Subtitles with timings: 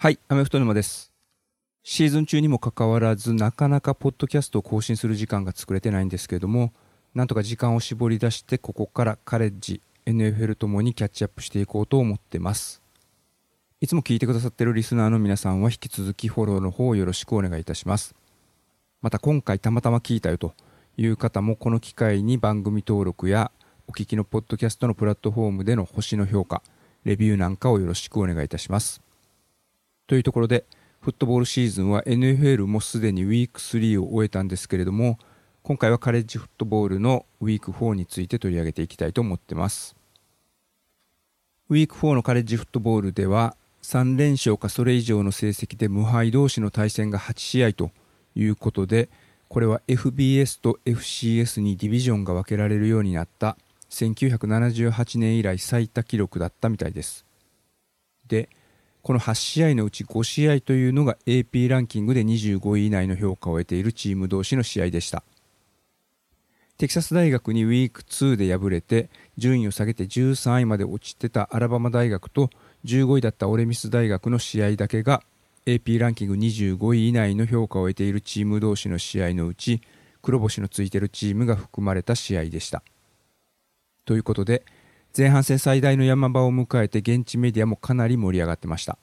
[0.00, 1.10] はい、アメフト沼です。
[1.82, 6.72] シーズン中にもかかわらず、なかなかポッドキャストを更新する時間が作れてないんですけれども、
[7.16, 12.80] なんとか時間を絞り出して、ここからカレッジ、NFL ともにキャッチアップしていこうと思ってます。
[13.80, 18.14] いつも聞いてくださっているリスナーの皆さんは引き続きフォローの方をよろしくお願いいたします。
[19.02, 20.54] また今回たまたま聞いたよと
[20.96, 23.50] いう方もこの機会に番組登録や
[23.88, 26.62] お聞きのポッドキャストのプラットフォームでの星の評価、
[27.02, 29.07] レビューなんかをよろしくお願いいたします。
[30.08, 30.64] というところで、
[31.00, 35.18] フットボールシーズンは NFL もすでにウィーク3を終えたんですけれども、
[35.62, 39.94] 今回はカレッジフットボールのウィーク4について取り上げていきたいと思ってます。
[41.68, 47.90] ウィーク4のカレッジフットボールでは、3連勝かそれ以上の成績で無敗同士の対戦が8試合と
[48.34, 49.10] いうことで、
[49.48, 53.58] これは FBS と FCS にディビジョンが分けられるようになった
[53.90, 57.26] 1978年以来最多記録だったみたいです。
[58.26, 58.48] で、
[59.02, 65.22] この8試合のうち5試合というのが AP ランキングで25位以内の評価を得ているチーム同士の試合でした。
[66.78, 72.50] テキサス大学にウィーク2で敗れて順位を下げて13位まで落ちてたアラバマ大学と
[72.84, 75.22] 15位だったオレミス大学の試合だけが
[75.66, 79.82] AP ランキング25位以内の評価を得ているチーム同士の試合のうち
[80.22, 82.82] 黒星のついてるチームが含まれた試合でした。
[84.04, 84.64] ということで
[85.16, 88.98] 前半戦最大の山場を迎えて現地メディアもかなり盛り上がってました。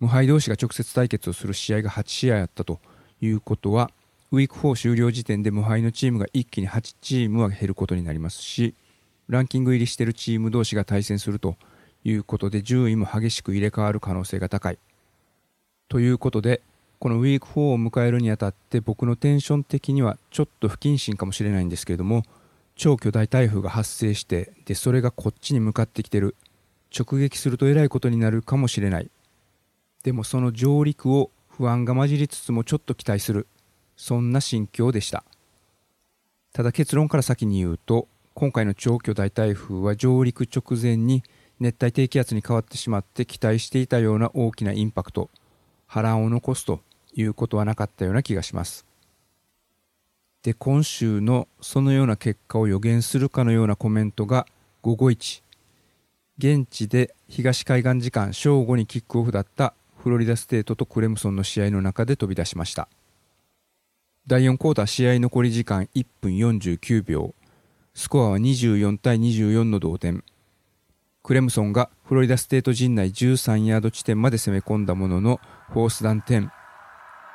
[0.00, 2.80] 無敗同士が直接対決をする試合が8試合あったと
[3.20, 3.90] いうことは
[4.32, 8.74] ウィーク4終了時点で無敗のチームが一気に8チームは減ることになりますし
[9.28, 11.56] ランキング入りしているチーム同士が対戦すると
[12.04, 14.78] いうことで順位も激しく入れ替わる可能性が高い。
[15.88, 16.60] ということで
[16.98, 22.24] このウィーク4を迎えるにあたって僕のテンション的にはちょっと不謹慎かもしれないんですけれども
[22.76, 26.36] 超巨大台風が発生してでそれがこっちに向かってきてる。
[26.96, 29.10] 直撃するとえらいことになるかもしれない。
[30.04, 33.48] でもその上陸を不安が混じりつつもちょっと期待する。
[33.96, 35.24] そんな心境でした。
[36.52, 41.24] ただ結論から先に言うと今回の超巨大台風は上陸直前に
[41.58, 45.30] 熱帯低気圧に変わってしまって期待していたような大きなインパクト
[45.86, 46.80] 波乱を残すと
[47.14, 48.84] いうことはなかったような気がします。
[50.44, 54.46] で今週のそのような結果を予言するかのようなコメントが
[54.82, 55.42] 午後1
[56.36, 62.88] 現地で東海岸時間正午にキックオフだったフロリダステートとクレムソンの試合の中で飛び出しました。
[64.26, 67.34] 第4クォーター試合残り時間1分49秒。
[67.94, 70.24] スコアは24対24の同点。
[71.22, 75.40] クレムソンがフロリダステート陣内13ヤード地点まで攻め込んだものの
[75.70, 76.50] フォースダン10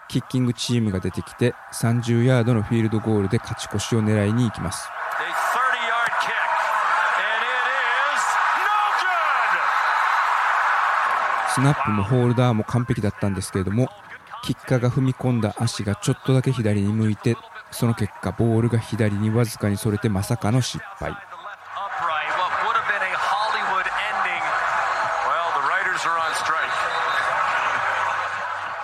[0.09, 4.89] キッキングチームが出てきて30ヤードのフィールドゴールで勝ち越しを狙いに行きます。
[5.19, 5.29] A 30
[5.85, 6.33] yard kick.
[6.33, 7.61] And it
[8.15, 8.23] is
[8.65, 8.73] no
[11.47, 11.53] good.
[11.53, 13.87] スナップもホールダーも完璧だったんですけれども、
[14.43, 17.35] キッカーが踏み込んだ足がちょっとだけ左に向いて、
[17.69, 21.13] その結果ボールが左にわずかにそれてまさかの失敗。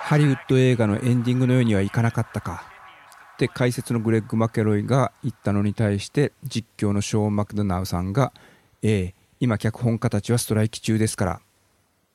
[0.06, 2.62] ハリウッド映画のエンディングのようにはいかなかったか。
[3.34, 8.32] って解説のグレッグ・マケロイが言ったのに対して実況のショーン・マクドナウさんが
[8.84, 11.40] 「ええ今脚本家たちはストライキ中ですから」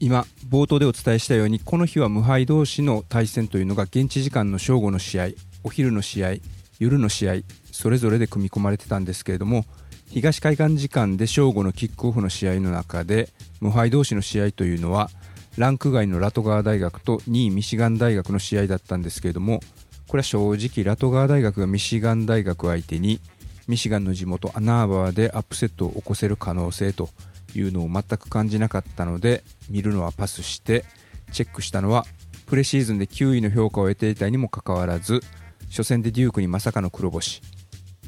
[0.01, 5.29] 今冒頭でお伝えしたようにこの日は無敗同士の対戦というのが現地時間の正午の試合
[5.65, 6.35] お昼の試合
[6.79, 7.35] 夜の試合
[7.73, 9.65] それぞれで組み込まれてたんですけれども
[10.07, 13.29] 東海岸時間で正午のキックオフの試合の中で
[13.61, 15.11] 無敗同士の試合というのは
[15.57, 19.61] ランク外のラトガー大学と2位ミシガン大学の試合だったんですけれども
[20.09, 23.21] これは正直ラトガー大学がミシガン大学相手に
[23.69, 27.11] ミシガンの地元アナーバーでアップセットを起こせる可能性と
[27.55, 30.87] いうのを全く感じなかったので見るのはパスして
[31.33, 32.07] チェックしたのは
[32.47, 35.21] プレシーズンで9位の評価を得ていたにもかかわらず
[35.69, 37.43] 初戦でデュークにまさかの黒星。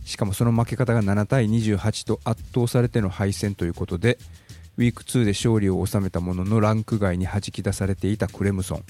[0.06, 4.18] しかもその負け方が7対28と圧倒されての敗戦ということで
[4.78, 8.84] ウィーク2で勝利を収めたもののランク外に弾き出されていたクレムソン。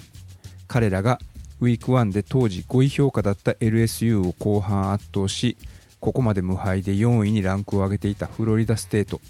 [0.68, 1.18] 彼らが
[1.60, 5.56] ウィーク1で当時5位評価だった LSU を後半圧倒し
[6.00, 9.20] ここまで無敗で4位にランクを上げていたフロリダステート。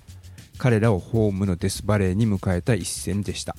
[0.57, 3.57] 彼らをホームのデスバレーに迎えた一戦でした。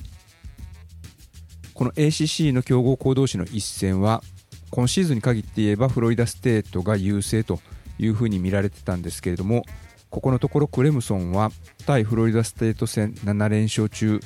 [1.74, 4.24] この ACC の強豪校同士の一戦は
[4.70, 7.60] 今シーズンに限って言えばフロリダステートが優勢と
[7.98, 9.64] いうふうに見られてたんですけれども
[10.10, 11.52] ここのところクレムソンは
[11.86, 14.20] 対フロリダステート戦7連勝中。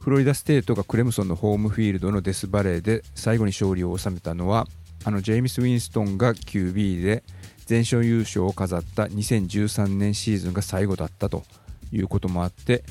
[0.00, 4.66] フロリダステートがクレムソンのホームフィールドのデスバレーで最後に勝利を収めたのは
[5.04, 7.22] あのジェイミス・ウィンストンが QB で
[7.66, 11.44] 全勝優勝を飾った2013年シーズンが最後だったと
[11.92, 12.82] いうこともあって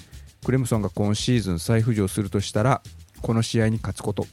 [0.46, 2.82] クレムソンが今シーズン再浮上するとしたら
[3.22, 4.26] この試合に勝つこと。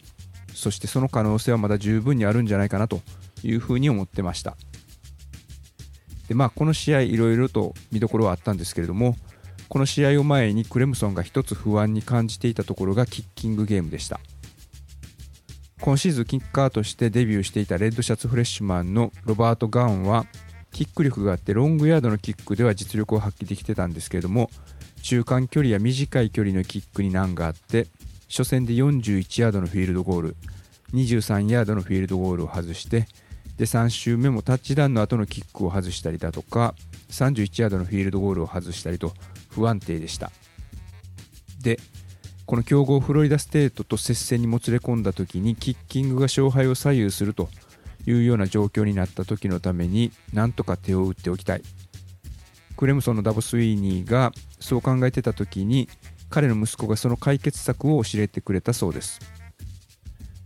[0.55, 3.03] そしてその可能性はまだ十分にあるんじゃないかなと
[3.43, 4.57] いうふうに思ってました。
[6.29, 9.17] でまあこの試合いろいろと見どころはあったんですけれども
[9.69, 14.21] この試合を前にクレムソンが一つ不安に感じていたところがキッキングゲームでした。
[15.81, 20.25] 今シーズンキッカーとしてデビューしていたレッドシャツフレッシュマンのロバート・ガンは
[20.73, 24.51] キック力があってロングヤードのキックでは実力を発揮できてたんですけれども
[25.03, 27.87] 中間距離や短い距離のキックに難があって
[28.29, 30.37] 初戦で41ヤードのフィールドゴール
[30.93, 33.07] 23ヤードのフィールドゴールを外して
[33.57, 36.75] で3周目もタッチダウンの後のキックを外したりだとか
[37.11, 39.13] 31ヤードのフィールドゴールを外したりと
[39.57, 40.31] 不安定でした。
[41.63, 41.81] で
[42.45, 47.49] この強豪フロリダステートと接戦にもつれ込んだ時にキッキングが勝敗を左右すると
[48.07, 51.63] いうような状況になった時のためになんとか手を打っておきたい。
[52.77, 55.89] クレムソンのダボスウィーニーがそう考えてた時に
[56.29, 59.19] 彼の息子がその解決策を教えてくれたそうです。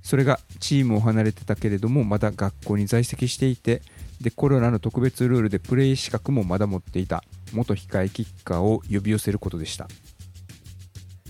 [0.03, 3.83] それがチームを離れてたけれどもまだ学校に在籍していて
[4.21, 7.23] でコロナの特別ルールでプレー資格もまだ持っていた。
[7.53, 9.89] 元控えキッカーを呼び寄せることでした。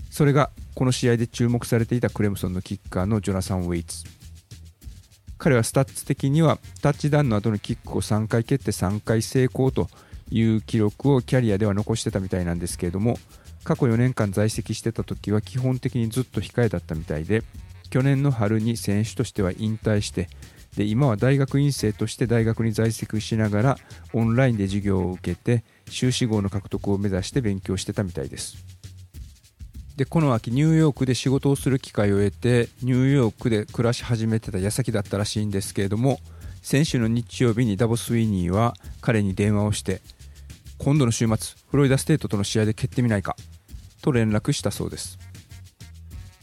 [0.09, 4.03] それがこの試合で注目されていたクレムソンのキッカーのジョナサン・ウェイツ。
[5.37, 9.89] 彼はスタッツ的にはタッチダウンの後のキックを3回蹴って3回成功と
[10.29, 13.17] いう記録をキャリアでは残してたみたいなんですけれども
[13.63, 17.43] 過去4年間在籍してた時は基本的にずっと控えだったみたいで
[17.89, 20.29] 去年の春に選手としては引退して
[20.75, 23.77] で今は大学院生として大学に在籍しながら
[24.13, 28.57] オンラインで授業を受けて修士号の獲得を目指して勉強してたみたいです。
[29.97, 36.19] でこの秋ニューヨークで仕事をする機会を得てニューヨークで暮らし始めてた矢先だったらしいんですけれども
[36.61, 40.01] 先週の日曜日にダボス・ウィニーは彼に電話をして
[40.77, 43.35] 今度の週末フロリダステートとの試合で蹴ってみないか
[44.01, 45.19] と連絡したそうです。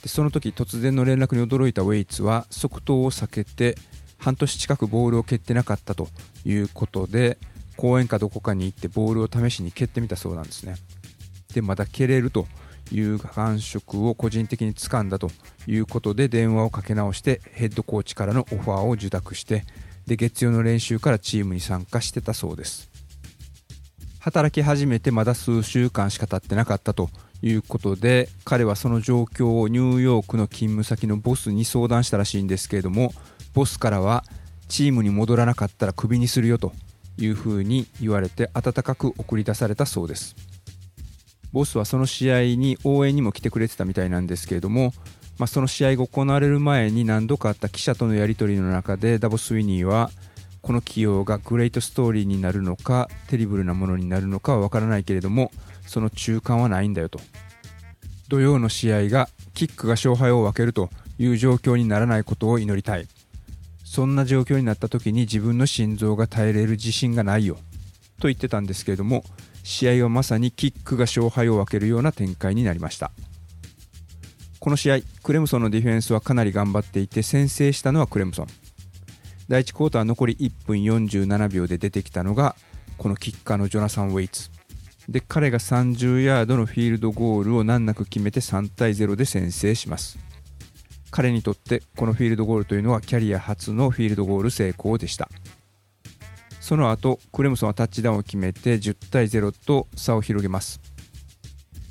[0.03, 3.77] でその時突然の連絡に驚いたウェイツは即答を避けて
[4.19, 6.09] 半年近くボールを蹴ってなかったと
[6.45, 7.39] いうことで
[7.77, 10.75] 公園かどこかに行ってボールを試しに蹴ってみたそうなんですね。
[11.55, 12.47] でまだ蹴れると
[12.93, 15.31] いう感触を個人的に掴んだと
[15.67, 19.65] いうことで電話をかけ直してヘッドコーチからのオファーを受託して
[20.07, 22.91] で月曜の練習からチームに参加してたそうです。
[24.19, 27.09] 働き始めてまだ数週間しか経ってなかったと
[27.41, 33.13] いうことで彼はその状況をニューヨークの勤務先のボスに相談したらしいんですけれども
[33.59, 34.23] ボスからは
[34.69, 36.71] チームに戻らなかったらクビにするよと
[37.19, 40.37] いうふうに言われて温かく送り出されたそうです。
[41.53, 44.93] ボスはその試合に応援にも来てくれてたみたいなんですけれども、
[45.39, 50.13] まあ、その試合が行われる前に何度かあった記者とのやり取りの中でダボス・ウィニーは
[50.63, 55.51] この起用がグレートストーリーになるのかテリブルなものになるのかは分からないけれども
[55.85, 57.19] その中間はないんだよと。
[58.29, 63.09] 土曜の試合がキックが勝敗を分けるという状況にならないことを祈りたい。
[63.91, 67.57] そんな状況になった時に自分の心臓が耐えれる自信がないよ
[68.21, 69.25] と言ってたんですけれども
[69.65, 73.11] 試合はまさにキックが勝敗を分けるような展開になりました。
[74.61, 78.47] この試合クレムソンのディフェンスはかなり頑張っていて先制したのはクレムソン。
[79.49, 82.57] 第1クォーター残り1分47秒で出てきたのが
[82.99, 84.51] このキッカーのジョナサン・ウェイツ。
[85.09, 90.28] で彼が30ヤードのフィールドゴールを難なく決めて3対0で先制します。
[91.11, 95.29] 彼にとってこのフィールドゴールというのはキャリア初のフィールドゴール成功でした。
[96.61, 100.81] その後クレムソンはタッチダウンを決めて10対0と差を広げます。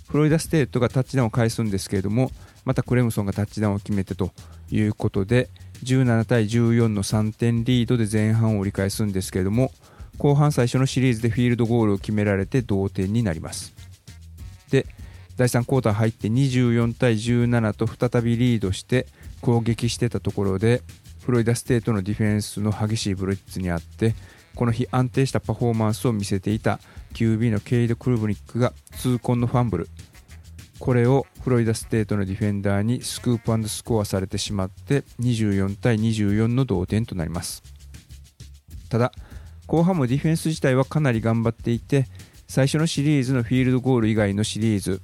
[0.07, 2.31] フロリダステートがタッチダウンを返すんですけれども
[2.63, 4.31] またクレムソンがタッチダウンを決めてと
[4.69, 5.49] いうことで
[5.83, 9.71] 17対14の3点リードで前半を折り返すんですけれども
[10.17, 13.76] 後半最初のシリーズでフィールドゴールを決められて同点になります。
[15.37, 19.05] 第3クォーター入って24対17と再びリードして
[19.41, 20.81] 攻撃してたところで
[21.21, 24.15] フロリダステートのディフェンスの激しいブリッツにあって
[24.55, 26.79] この日安定したパフォーマンスを見せていた
[27.13, 29.89] QB のケイド・クルブニックが痛恨のファンブル。
[30.79, 37.61] これをフロリダステートのディフェンダーにスクープスコアされてしまって24対24の同点となります。
[38.89, 39.11] ただ
[39.67, 42.07] 後半もディフェンス自体はかなり頑張っていて
[42.47, 45.01] 最初のシリーズのフィールドゴール以外のシリーズ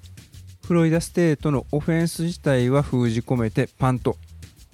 [0.65, 4.15] フロリダステートのオフェンス自体は封じ込めてパント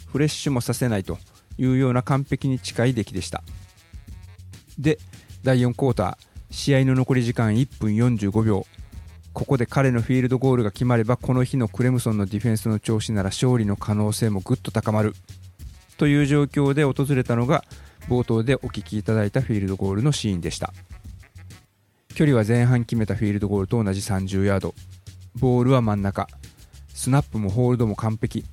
[0.05, 1.17] フレッシュもさせないと
[1.57, 3.43] いうような完璧に近い出来でした。
[4.77, 4.99] で
[5.43, 8.65] 第4クォーター試合の残り時間1分45秒。
[9.33, 15.15] ここで彼のフィールドゴールが決まればこの日のクレムソンのディフェンスの調子なら勝利の可能性もぐっと高まる。
[15.97, 17.63] という状況で訪れたのが
[18.07, 20.71] 冒頭でお聞きいただいたフィールドゴールのシーンでした。
[22.15, 24.75] 距離は前半決めたフィールドゴールと同じ30ヤード。
[25.35, 26.27] ボールは真ん中。
[26.93, 28.45] スナップもホールドも完璧。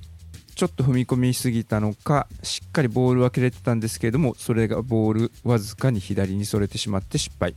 [0.55, 7.55] ちょっと踏み込みすぎたのかしっかりボールは切れてたんですけれどもそれがボールわずかに左にそれてしまって失敗。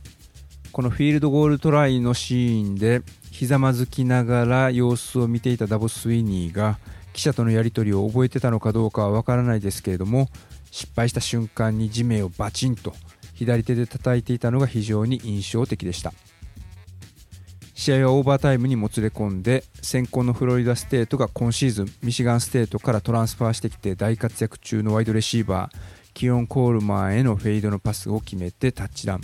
[0.71, 3.01] このフィールドゴールトライのシーンで
[3.31, 6.77] ひざまずきながら様子を見ていたダボスウィニーが
[7.13, 10.29] 記者とのやり取りを覚えてたのかどうかはわからないですけれども
[10.69, 12.93] 失敗した瞬間に地面をバチンと
[13.33, 16.13] 左手で叩いていたのが非常に印象的でした。
[17.81, 25.77] 試合はオーバータイムにもつれ込んで先攻のフロリダステートが今シーズンミシガンステートからトランスファーしてきて大活躍中のワイドレシーバー
[26.13, 29.21] キオン・コールマンへのフェイドのパスを決めてタッチダウン。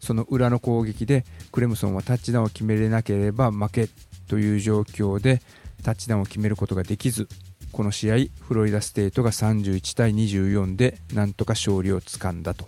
[0.00, 3.88] その裏の攻撃でクレムソンはタッチダウンを決めれなければ負け
[4.28, 5.40] という状況で
[5.82, 7.26] タッチダウンを決めることができず
[7.72, 12.66] この試合フロリダステートが31対24でなんとか勝利をつかんだと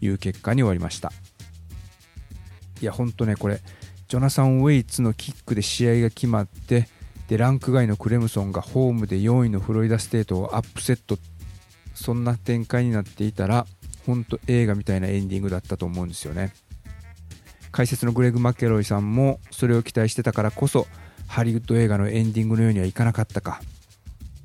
[0.00, 1.10] いう結果に終わりました。
[2.80, 3.60] いや本当ねこれ
[4.08, 6.88] ジョナサン・ウェイツのキックで試合が決まって
[7.28, 11.18] でランク外のクレムソンがホームで4位のフロリダステートをアップセット。
[11.94, 13.66] そんな展開になっていたら
[14.06, 16.54] 本当映画みたいなエンディングだったと思うんですよね。
[17.70, 20.86] 解説のグレグ・マケロイさんもそれを期待してたからこそ
[21.26, 23.60] ハリウッド映画のエンディングのようにはいかなかったか。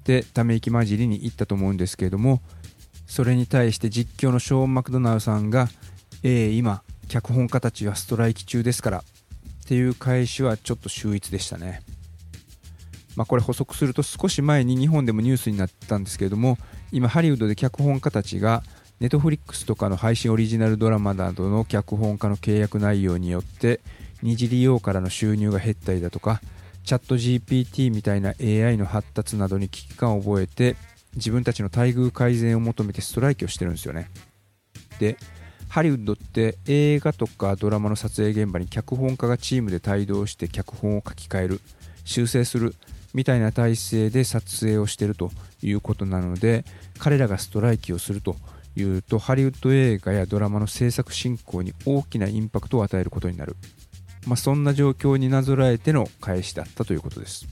[0.01, 2.41] ってため息混じりに言ったと思うんですけれども
[3.08, 5.70] それに対して実況のショーン・マクドナルドさんが
[6.24, 9.03] 「ええ今脚本家たちはストライキ中ですから」
[9.63, 11.82] っていう返しはちょっと秀逸でしたね。
[13.15, 16.58] まあ、これ補足すると少し前に日本でもニュースになったんですけれども
[16.91, 18.63] 今ハリウッドで脚本家たちが
[19.00, 23.82] ネットフリックスとかの配信オリジナルドラマなどの脚本家の契約内容によって
[24.24, 26.41] 二次利用からの収入が減ったりだとか
[26.84, 30.75] チャット GPT みたいな AI の発達などに危機感を覚えて
[31.15, 34.10] 自分たちの待遇改善を求めてストライキをしてるんですよね
[35.00, 35.17] で
[35.73, 41.61] ハリウッドって映画とかドラマの撮影現場に脚本家がチームで帯同して脚本を書き換える
[42.05, 42.75] 修正する
[43.15, 45.31] みたいな体制で撮影をしていると
[45.63, 46.63] いうことなので
[46.99, 48.35] 彼らがストライキをすると
[48.75, 53.55] いうとハリウッド映画やドラマの制作進行に大きなインパクトを与えることになる、
[54.27, 57.47] まあ、そんな状況になぞらえての返しだったということです。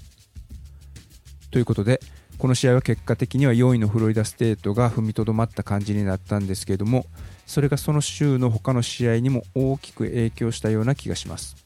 [1.50, 2.00] ということで
[2.38, 7.08] この試合は結果的には4位のフロリダステートが踏みとどまった感じになったんですけれども
[7.52, 11.58] それがその週の他の試合にも大きく影響したような気がします。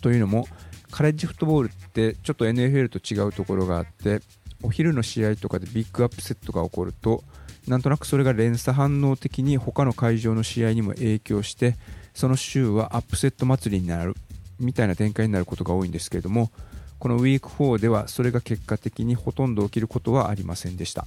[0.00, 0.48] というのも
[0.90, 4.22] カレッジフットボールってちょっと NFL と違うところがあって
[4.62, 7.22] お昼の試合とかでビッグアップセットが起こると
[7.68, 11.76] なんとなくそれが連鎖反応的に他の会場の試合にも影響して
[12.14, 14.14] その週はアップセット祭りになる
[14.58, 16.50] みたいな展開になることが多いんですけれども
[16.98, 21.06] このウィーク4ではそれが結果的にほとんど起きることはありませんでした。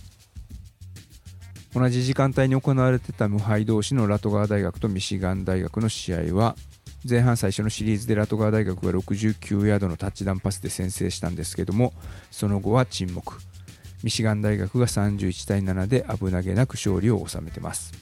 [1.73, 6.55] 同じ時間帯に行われてた無敗同士のラトガー大学とミシガン大学の試合は
[7.07, 11.93] 前半最初のシリーズでラトガー大学が69ヤードのタッチダウンパスで先制したんですけども
[12.31, 13.37] その後は沈黙。
[14.03, 17.93] ミシガン大学が31対7で危なげなく勝利を収めてます。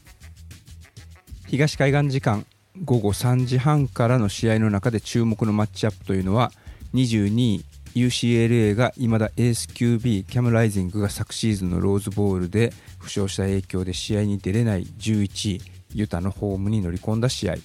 [1.48, 2.46] 東海岸時間
[2.84, 6.52] 午後3時半からの試合の中で注目のマッチアップというのは
[6.94, 7.66] 22位
[7.98, 15.62] UCLA が未だエース QB キャム・ライジングが昨シーズンのローズボールで負傷した影響で試合に出れない11位
[15.94, 17.56] ユタのホームに乗り込んだ試合。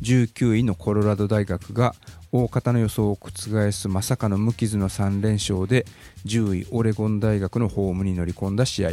[0.00, 1.94] 19位のコロラド大学が
[2.32, 5.84] 大方の予想を覆すまさかの無傷の3連勝で
[6.24, 8.90] 10位オレゴン大学のホームに乗り込んだ試合。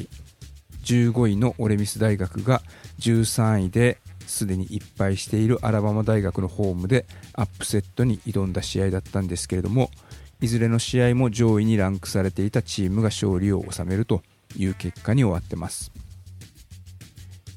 [0.84, 2.62] 15位のオレミス大学が
[3.00, 9.90] 13位ですでにいっぱいしているアラバマ大学のホームでアップセットに挑んだ試合だったんですけれども
[10.40, 14.22] いずれの試合も上位にランクされていたチームが勝利を収めると
[14.56, 15.92] いう結果に終わってます。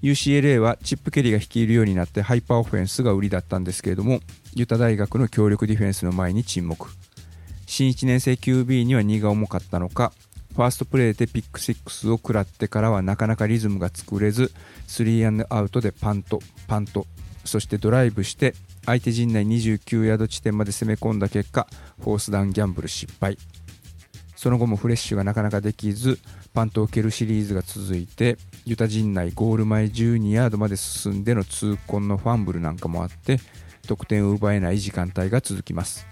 [0.02, 4.20] UCLA はチップ・ケリーが率いるようになってハイパーオフェンスが売りだったんですけれども
[4.54, 6.88] ユタ大学の強力ディフェンスの前に沈黙。
[7.66, 10.12] 新1年生 QB には荷が重かったのか
[10.54, 14.50] ファーストプレーでピック6を食らってからはなかなかリズムが作れず
[14.88, 17.06] 3アウトでパントパント
[17.44, 18.54] そしてドライブして
[18.87, 21.66] 相手陣内29ヤード地点まで攻め込んだ結果
[22.00, 23.37] フォースダウンギャンブル失敗。
[24.37, 26.18] その後もフレッシュがなかなかできず
[26.54, 33.38] パントを蹴るシリーズが続いてユタ陣内ゴール前12ヤードまで進んでの痛恨のファンブルなんかもあって
[33.87, 36.06] 得点を奪えない時間帯が続きます。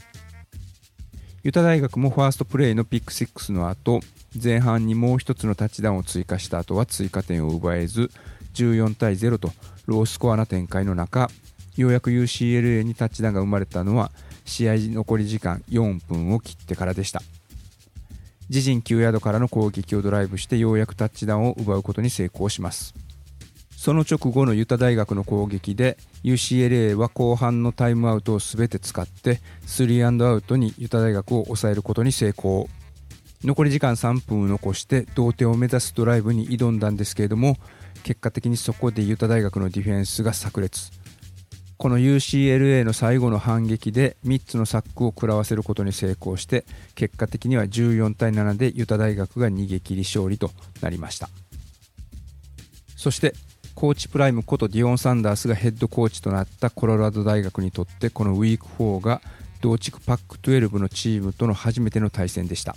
[1.42, 4.00] ユタ大学もファーストプレーのピック6の後
[4.42, 8.10] 前半にもう一つのタッチダウンを追加した後は追加点を奪えず
[8.54, 9.52] 14対0と
[9.86, 11.30] ロースコアな展開の中
[11.80, 14.10] ようやく UCLA にタッチダウンが生まれたのは
[14.44, 17.22] 試合残り時間4分を切ってからでした。
[18.48, 22.94] 自陣9ヤードからの攻撃をドライブしてようやくタッチダウンを奪うことに成功します。
[23.76, 32.68] その直後のユタ大学の攻撃で UCLA は後半のタイムアウトを全て使って3アンドアウトにユタ大学を抑えることに成功。
[33.44, 37.56] 残り時間3分を残して同点を目指すドライブに挑んだんですけれども
[38.02, 40.90] 結果的にそこでユタ大学のディフェンスが炸裂。
[41.78, 46.64] この UCLA の最後の反撃で3つのサックを食らわせることに成功して
[46.96, 50.50] 結果的には14対7でユタ大学が逃げ切り勝利と
[50.82, 51.30] なりました。
[52.96, 53.32] そして
[53.76, 59.22] コーチプライムことディオン・サンダースがヘッドコーチとなったコロラド大学にとってこのウィーク4が
[59.60, 62.74] 同地区パック12のチームとの初めての対戦でした。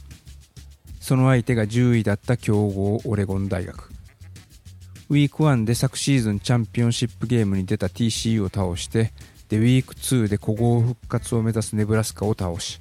[0.99, 3.90] その相手が10位だった強豪オレゴン大学。
[5.11, 9.11] ウィーク1で昨シーズンチャンピオンシップゲームに出た TCU を倒して
[9.49, 12.79] でウィーク2で古豪復活を目指すネブラスカを倒し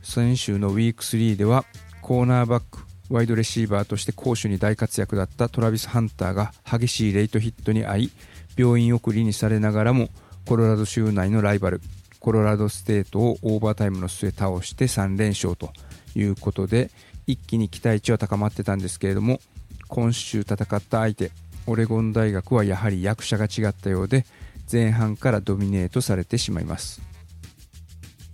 [0.00, 1.64] 先週のウィーク3では
[2.00, 2.78] コーナーバック
[3.10, 8.12] ワイドレシーバーとして攻守に大活躍だったトラビス・ハンターが激しいレイトヒットに遭い
[8.56, 10.10] 病院送りにされながらも
[10.46, 11.80] コロラド州内のライバル
[12.20, 15.72] コロラドステートをオーバータイムの末倒して3連勝と
[16.14, 16.92] いうことで
[17.26, 19.40] 一気に期待値は高まってたんですけれども
[19.88, 21.32] 今週戦った相手
[21.66, 24.24] オレゴン大学はやはり役者が違ったようで
[24.70, 27.14] 前半からドミネートされてしまいます。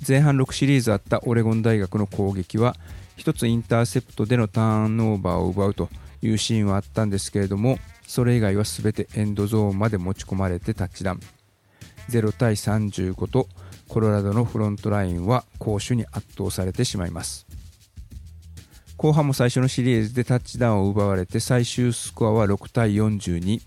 [0.07, 2.75] 前半6シリーズあったオレゴン大学の攻撃は
[3.19, 5.91] 1つインターセプトでのターンオーバーを奪うと
[6.23, 11.21] いうシーンはあったんですけれどもそれ以外は全てエンドゾーンまで持ち込まれてタッチダウン
[12.09, 13.47] 0対35と
[13.89, 17.50] コロラドのフロントラインは攻守に圧倒されてしまいます。
[19.01, 23.59] 後半も最初のシリーズでタッチダウンを奪われて最終スコアは6対42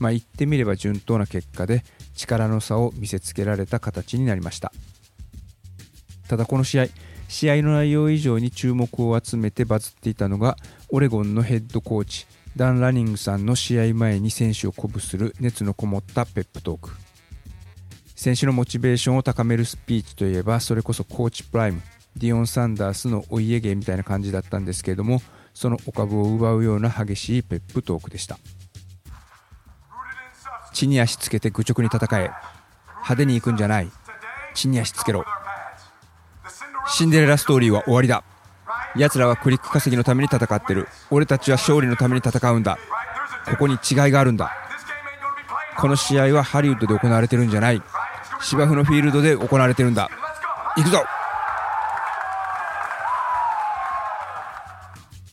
[0.00, 1.84] まあ言ってみれば順当な結果で
[2.16, 4.72] 力の差を見せつけられた形になりました。
[6.28, 6.86] ただこの試合
[7.28, 10.56] 試合の内容以上に注目を集めてバズっていたのが
[10.88, 16.90] オレゴンのヘッドコーチダン・ラニングさんの試合前に選手を鼓舞する熱のこもったペップトーク。
[18.16, 21.80] 選手のモチベーションを高めるスピーチといえばそれこそコーチプライム。
[22.16, 25.22] ディオン・サンダースのお家芸みたいな感じだったんですけれども
[25.54, 28.38] そのお株を奪うような激しいペップトークでした。
[30.72, 32.30] 地に足つけて愚直に戦え。
[32.96, 33.90] 派手に行くんじゃない。
[34.54, 35.24] 地に足つけろ。
[36.88, 38.24] シンデレラストーリーは終わりだ。
[38.96, 40.88] 奴らはクリック稼ぎのために戦ってる。
[41.10, 42.78] 俺たちは勝利のために戦うんだ。
[43.46, 44.52] ここに違いがあるんだ。
[45.76, 47.82] この試合はハリウッドで行われてるんじゃない。
[48.42, 50.08] 芝生のフィールドで行われてるんだ。
[50.76, 51.04] 行くぞ。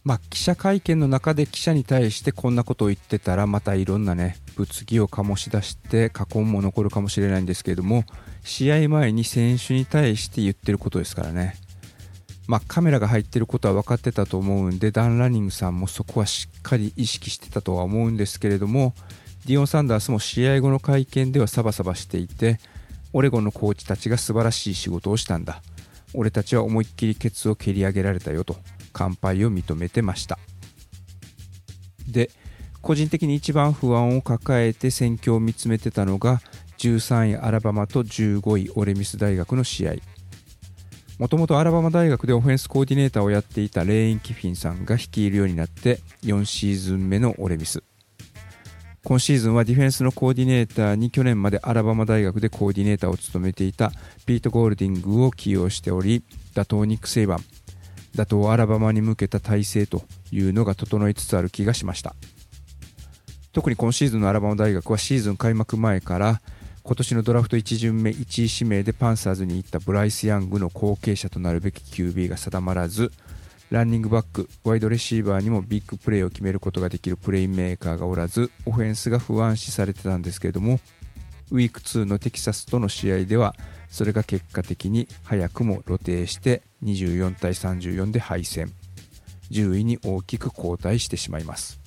[0.08, 8.06] まあ、記者会見の中で記者に対してこんなことを言ってたらまたいろんなね物議を醸し出して過去も残るかもしれないんですけれども
[8.41, 11.56] 試合前に選手に対して言ってることですからね。
[12.48, 18.93] まあ、カメラが入ってることは分かってたと思うんでダン・ラニングさんもそこはしっかり意識してたとは思うんですけれども
[19.46, 22.62] ディオン・サンダースも試合後の会見ではサバサバしていて
[23.12, 25.62] オレゴンのコーチたちが素晴らしい仕事をしたんだ。
[26.13, 28.56] 俺たちは思いっきりケツを蹴り上げられたよと。
[28.97, 30.39] 完敗を認めてました。
[32.07, 32.31] で
[32.81, 36.41] 個人的に一番不安を抱えて戦況を見つめてたのが
[36.77, 39.93] 13位アラバマと15位オレミス大学の試合。
[41.19, 47.83] もともとアラバマ大学でオフェンスコーディネーターをやっていたレーン・キフィンさんが率いるようになって4シーズン目のオレミス。
[49.03, 53.91] 今シーズンはディフェンスのコーディネーターに去年までアラバマ大学でコーディネーターを務めていた
[54.25, 57.43] ピート・ゴールディングを起用しており打倒ニック・セイバン
[58.17, 62.15] 打倒アラバマに向けた体制というのが整いつつある気がしました。
[63.53, 66.41] 特に今シーズンのアラバマ大学はシーズン開幕前から
[66.84, 73.12] 今年のドラフト1巡目1位指名でパンサーズに行ったブライス・ヤングの後継者となるべき QB が定まらず
[73.69, 80.80] ランニングバックワイドレシーバーにもビッグプレーを決めることができるプレイメーカーがおらずオフェンスが不安視されてたんですけれども
[81.51, 83.56] ウィーク2のテキサスとの試合では
[83.89, 88.71] それが結果的に早くも露呈して24対34で敗戦。
[89.52, 91.80] 10位に大きく後退してしまいます。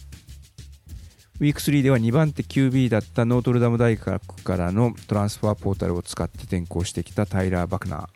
[1.41, 8.09] ウィーク3では2番手 QB だったノートルダム大学からのトランスファーポータルを使って転向してきたタイラー・バクナー。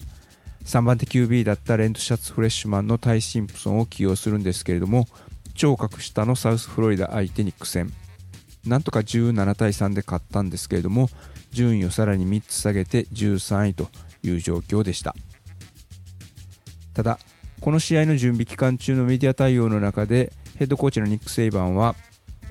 [0.67, 5.07] 3番手 QB だったレントシャツフレッシュマンのタイ・シンプソンを起用するんですけれども
[5.55, 7.93] 超格下のサウスフロリダ相手に苦戦。
[8.67, 11.09] なんとか17対3で勝ったんですけれども
[11.55, 13.89] 順位をさらに3つ下げて13位と
[14.23, 15.15] いう状況でした。
[16.93, 17.19] ただ
[17.61, 21.95] この試合の準備期間中のメディア対応の中でヘッドコーチのニック・セイバンは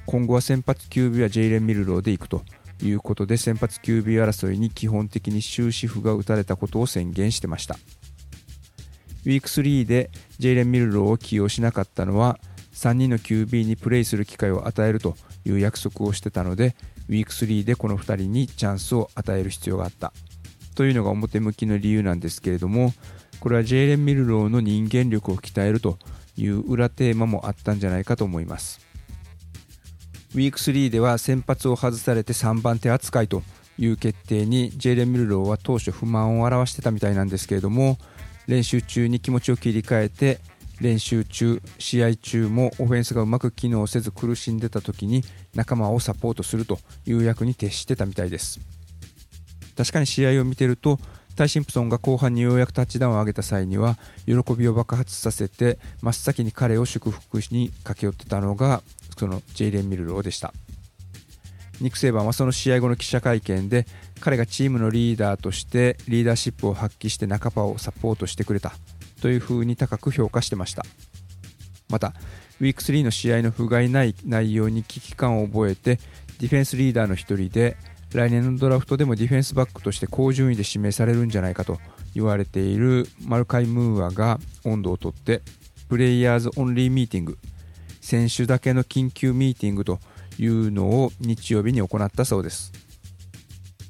[0.06, 2.42] 今後は先発 QB はジェイレン・ミルローでいくと
[2.82, 7.76] いうことで先発 QB 争いに基本的に終止符が打たれたことを宣言してました。
[9.26, 12.40] ウィーク3でジェイレン・ミルローを起用しなかったのは
[12.74, 16.76] 3人の QB にプレイする機会を与えるという約束をしてたので
[17.10, 20.14] ウィーク3でこの2人にチャンスを与える必要があった。
[20.76, 22.94] というのが表向きの理由なんですけれども
[23.40, 25.98] これはジェイレン・ミルローの人間力を鍛えると
[26.36, 28.80] いう裏テーマもあったんじゃないかと思います。
[30.34, 33.44] ウィーク3では先発を外されて3番手扱いと
[33.78, 37.98] いう決定にジェイレン・ミルローは当初不満を表してたみたいなんですけれども
[38.48, 40.40] 練習中に気持ちを切り替えて
[40.84, 45.24] 練習中試合中もオフェンスがうまく機能せず苦しんでた時に
[45.56, 48.60] 仲間をサポートするという役に徹してたみたいです。
[49.76, 51.00] 確かに試合を見てると
[51.36, 58.84] タイ・シンプソンが後半にようやくタッチダウンを上げた際には喜びを爆発させて真っ先に彼を祝福に駆け寄ってたのが
[59.18, 60.54] そのジェイレン・ミルローでした。
[61.82, 63.88] ニック・セイバーはその試合後の記者会見で
[64.20, 68.74] 彼がチームのリーダーとしてリーダーシップを発揮して仲間をサポートしてくれた。
[69.24, 70.84] というふうに高く評価してました。
[71.90, 72.14] また
[72.60, 75.96] ウィーク3の試合の不甲斐ない内容に危機感を覚えて
[76.42, 77.78] ディフェンスリーダーの一人で
[78.14, 81.80] 来年のドラフトでもディフェンスバックとして高順位で指名されるんじゃないかと
[82.14, 85.42] 言われているマルカイ・ムーアが温度をとって
[85.88, 87.38] プレイヤーズオンリーミーティング
[88.02, 90.00] 選手だけの緊急ミーティングと
[90.38, 92.74] いうのを日曜日に行ったそうです。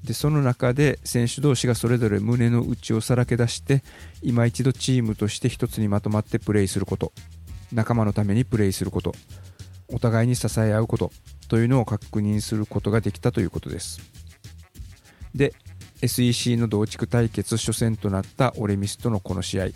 [0.04, 3.84] でその中で選手同士がそれぞれ胸の内をさらけ出して
[4.22, 7.14] 今一度チームとして一つにまとまってプレーすること。
[7.72, 9.14] 仲間のためにプレーすること。
[9.92, 11.12] お互いに支え合うこと
[11.48, 14.02] というのを確認することができたということです。
[15.34, 15.54] で
[16.02, 19.68] SEC の同地区対決初戦となったオレミスとのこの試合。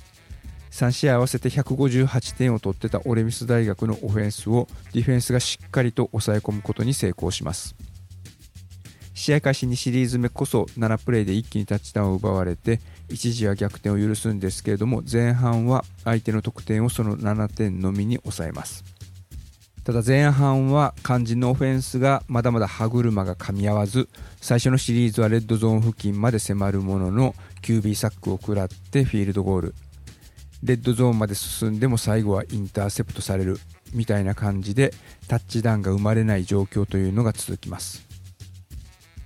[0.71, 7.75] 3試合合わせて158点を取ってたオレミス大学のオフェンスをディフェンスがしっかりと抑え込むことに成功します。
[9.17, 18.83] 試合開始2シリーズ目こそ7プレーで一気にタッチダウンを奪われて一時は逆転を許すんですけれども前半は相手の得点をその7点のみに抑えます。
[19.83, 24.07] ただ前半は肝心のオフェンスがまだまだ歯車が噛み合わず
[24.39, 29.75] 最初のシリーズはレッドゾーン付近まで迫るものの QB サックを食らってフィールドゴール。
[30.61, 33.57] レッドゾーンまで進んでも最後はインターセプトされる
[33.93, 34.93] みたいな感じで
[35.27, 38.06] タッチダウンが生まれない状況というのが続きます。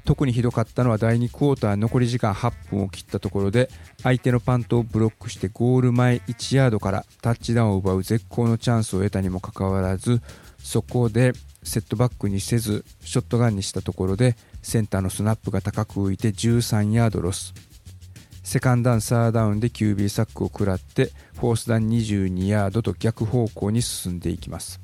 [0.05, 3.69] 特にひどかったのは第2クォーター残り時間8分を切ったところで
[4.03, 10.21] 相手のパントをブロックしてゴール前1ヤードからタッチダウンを奪う絶好のチャンスを得たにもかかわらず
[10.59, 11.33] そこで
[11.63, 17.53] セットバックにせずショットガンにしたところでセンターのスナップが高く浮いて13ヤードロス。
[18.43, 24.79] セカンダウン、サーダウンで QB サックを食らってフォースダウン22ヤードと逆方向に進んでいきます。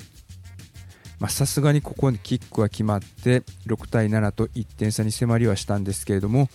[1.29, 6.47] さすがにここにキックは決まって6対7と1点差に迫りはしたんですけれども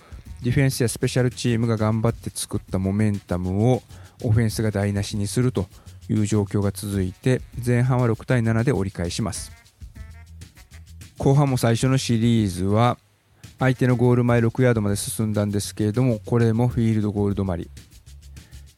[0.42, 3.82] ディフェンスやスペシャルチームが頑張って作ったモメンタムを
[4.24, 5.66] オフェンスが台無しにすると
[6.08, 9.52] いう状況が続いて前半は6対7で折り返します。
[11.18, 12.98] 後半も最初のシリーズは
[13.60, 17.70] 相手のゴール前6ヤードまで進んだんですけれどもこれもフィールドゴール止まり。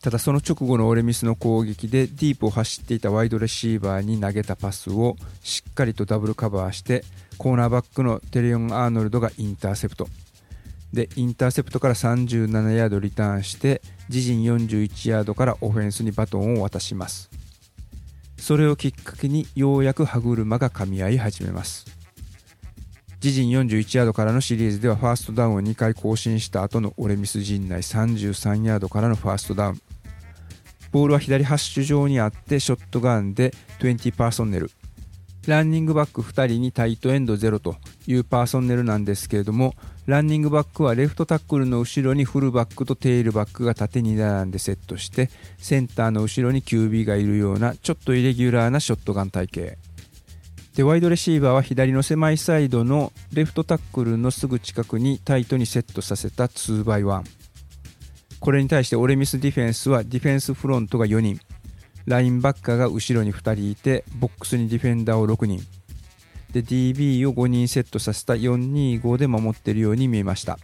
[0.04, 7.04] ただその直後のオレミスの攻撃でディープを走っていたワイドレシーバーに投げたパスをしっかりとダブルカバーして
[7.38, 10.06] コーナーバックのテレオン・アーノルドがインターセプト。
[10.92, 17.30] でインターセプトから37ヤードリターンして自陣41ヤードからオフェンスにバトンを渡します。
[18.36, 21.86] それをきっかけにようやく歯車が噛み合い始めます。
[23.24, 29.80] 自陣41ヤードからのシリーズではファーストダウンを2回更新した後のオレミス陣内33ヤードからのファーストダウン。
[30.94, 34.70] ボールは左ハッシュ上にあってショットガンで20パーソンネル
[35.48, 37.74] ランニングバック2人にタイトエンド0と
[38.06, 39.74] いうパーソンネルなんですけれども
[40.06, 49.76] ランニングバックはレフトタックルの後ろにフルバックとテールバックが縦に並んでセットしてセンターの後ろに QB がいるようなちょっとイレギュラーなショットガン体型。
[50.76, 57.43] でワイドレシーバーは左の狭いサイドのレフトタックルのすぐ近くにタイトにセットさせた 2x1
[58.44, 61.40] これに対してオレミスディフェンスはディフェンスフロントが4人。
[62.04, 65.60] ラインバッカーが後ろに2人いてボックスにディフェンダーを6人。
[66.52, 70.58] で DB を5人セットさせた425で守っているように見えました。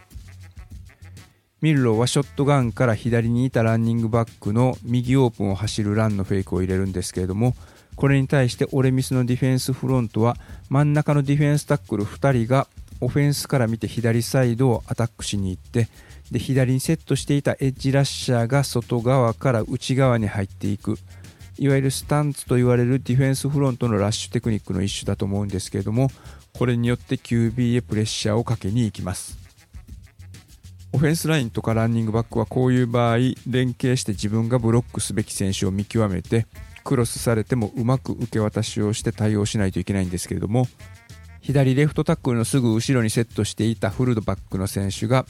[1.61, 7.55] ミルローはショットガンから左にいたランニングバックの右オープンを走るランのフェイクを入れるんですけれども
[7.95, 10.37] これに対してオレミスのディフェンスフロントは
[10.69, 12.67] 真ん中のディフェンスタックル2人が
[13.01, 15.89] オフェンスから見て左サイドをアタックしに行って
[16.31, 20.97] で左にセットしていたエッジラッシャーが外側から内側に入っていく。
[21.57, 26.09] いわゆるスタンツと言われるディフェンスフロントのラッシュテクニックの一種だと思うんですけれども
[26.53, 29.37] これによって QB へプレッシャーをかけに行きます。
[30.93, 36.47] オフェンスラインとかランニングバックはこういう場合連携して自分がブロックすべき選手を見極めて
[36.83, 40.67] クロスされてもうまく受け渡しをして対応しないといけないんですけれども
[41.41, 45.25] 左レフトタックルのすぐ後ろにセットしていたフルドバックの選手が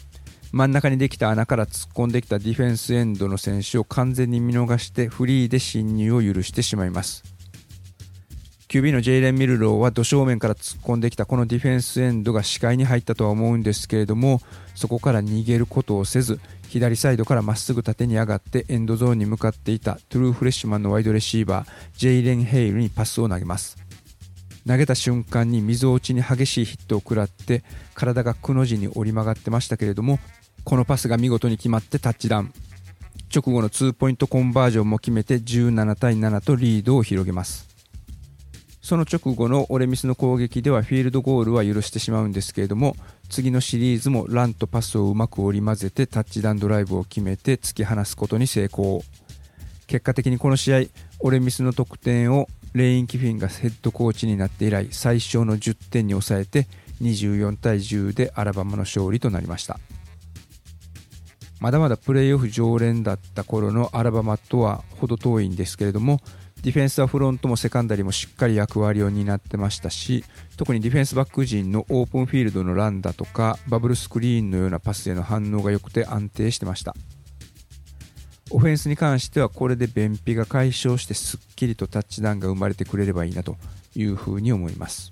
[0.52, 7.24] 真ん中にできた穴から突っ込んできたディフェンスエンドの選手を完全に見逃してフリーで侵入を許してしまいます。
[8.68, 14.40] QB のジェイレン・ミルローは土正面から突っ込んできたこのディフェンスエンドが視界に入ったとは思うんですけれども
[14.76, 23.81] そこから逃げることをせず左サイドからまっすぐ縦に上がってエンドゾーンに向かっていたトゥルーフレッシュマンのワイドレシーバージェイレン・ヘイルにパスを投げます。
[24.68, 30.20] 投げた瞬間に溝落ちに激しいヒットを食らって体がくの字に折り曲がってましたけれども
[30.64, 32.54] このパスが見事に決まってタッチダウン。
[33.34, 37.70] 直後のツーポイントコンバージョンも決めて17対7とリードを広げます。
[38.82, 42.96] その直後のオレミスの攻撃ではフィールドゴールは許してしまうんですけれども
[43.30, 49.04] 次のシリーズもランとパスをうまく織り交ぜてタッチダウンドライブを決めて突き放すことに成功。
[49.88, 50.82] 結果的にこの試合
[51.20, 56.68] オレミスの得点をレイン・キフィンがヘッドコーチになって以来最小の10点に抑えて
[57.02, 59.80] 24対10でアラバマの勝利となりました。
[61.62, 66.20] まだまだプレーオフ常連だった頃のアラバマとは程遠いんですけれども
[66.64, 70.26] ディフェンスはフロントもセカンダリもしっかり役割を担ってましたし
[70.58, 76.96] 特にディフェンスバック陣のオープンフィールドのランだとかバブルスクリーンのようなパスへの反応が良くて安定してました。
[78.54, 83.56] オフェンスに関してはこれで便秘が解消してすっきりとタッチダウンが生まれてくれればいいなと
[83.96, 85.12] いうふうに思います。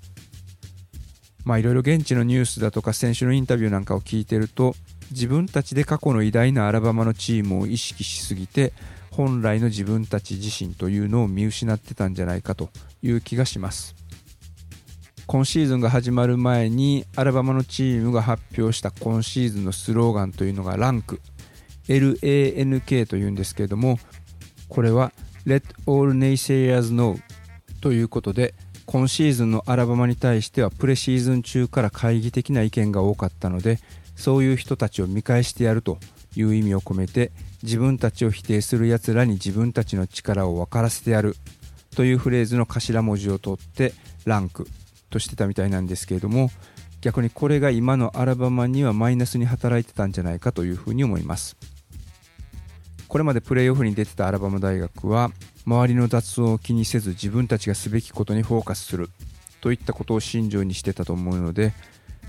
[1.44, 4.74] まあいろいろ現地のニュースだとか選手のインタビューなんかを聞いてると
[5.10, 8.74] 自分たちで過去の偉大なアラバマのチームを意識しすぎて
[9.10, 12.68] 本来の自分たち自身というのを見失ってたんじゃないかと
[13.02, 13.94] いう気がします。
[15.26, 21.20] 今シーズンが始まる前にアラバマのチームが発表した今シーズンのスローガンというのがランク。
[21.90, 23.98] LANK というんですけれども
[24.68, 25.12] これは
[25.46, 27.18] Let all naysayers know
[27.80, 28.54] ということで
[28.86, 33.78] 今シーズンのアラバマに対してはプレシーズン中から懐疑的な意見が多かったので
[34.16, 35.98] そういう人たちを見返してやると
[36.36, 41.36] いう意味を込めて自分たちを否定する奴らに自分たちの力を分からせてやる
[41.96, 43.92] というフレーズの頭文字を取って
[44.24, 44.68] ランク
[45.08, 46.50] としてたみたいなんですけれども
[47.00, 51.56] 逆にこれが今のアラバマにはマイナスに働いてたんじゃないかというふうに思います。
[53.10, 55.32] これまでプレーオフに出てたアラバマ大学は
[55.66, 59.10] 周りの雑音を気にせず自分たちがすべきことにフォーカスする
[59.60, 61.72] といったことを信条にしてたと思うので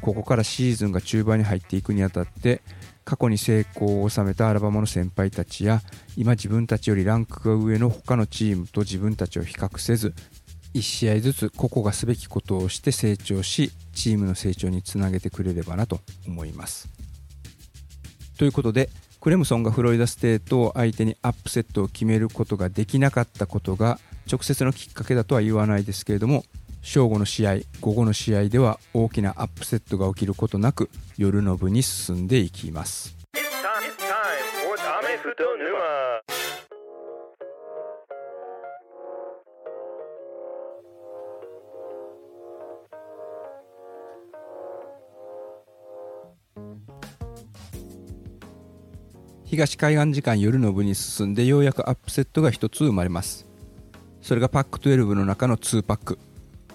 [0.01, 2.63] ここからシーズンが中盤に入っていくにあたって
[3.05, 5.81] 過去に成功を収めたアラバマの先輩たちや
[6.17, 10.15] 今自分たちよりランクが上の他のチームと自分たちを比較せず
[10.73, 16.89] 1試合ずつ個々がすべきことをして成長しチームの成長につなげてくれればなと思います。
[18.39, 18.89] ということで
[19.21, 26.43] クレムソンがフロリダステートを相手にアップセットを決めることができなかったことが直接のきっかけだとは言わないですけれども
[26.81, 33.15] 正午の試合午後の試合では大きなアップセットが起きることなく夜の部に進んでいきます。
[49.51, 53.45] 東海岸時間夜の部に進んでようやくアップセットが1つ生まれます。
[54.21, 56.19] それがパック12の中の2パック。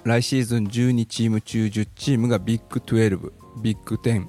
[0.05, 4.27] 来シーズン12チーム中10チームがビッグ12ビッグ10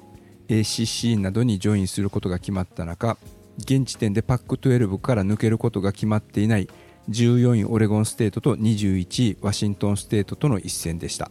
[0.48, 3.18] ACC などにジョインすることが決まった中
[3.58, 6.70] 現時点でパック12から抜けることが決まっていない
[7.10, 11.30] 14位オレゴンステートと21位ワシントンステートとの一戦でした。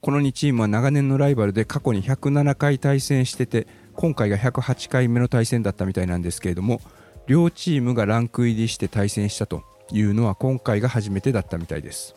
[0.00, 6.80] この2チームは長年のライバルで過去に107回対戦してて今回が108回目の対戦だったみたいなんですけれども
[7.26, 12.14] 両チームがランク入りして対戦したというのは今回が初めてだったみたいです。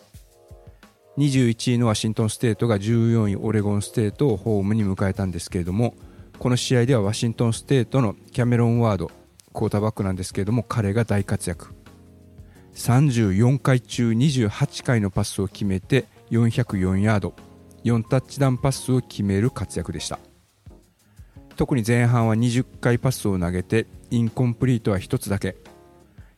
[1.17, 5.93] 21位のワシントンステートが14位オレゴンステートをホームに迎えたんですけれども
[6.37, 9.11] この試合ではワシントンステートのキャメロン・ワード
[9.53, 11.73] クォーターバックなんですけれども彼が大活躍。
[12.75, 17.33] 34回中28回のパスを決めて404ヤード
[17.83, 20.19] 4タッチダウンパスを決める活躍でした。
[21.59, 25.57] 特に前半は20回パスを投げてインコンプリートは1つだけ。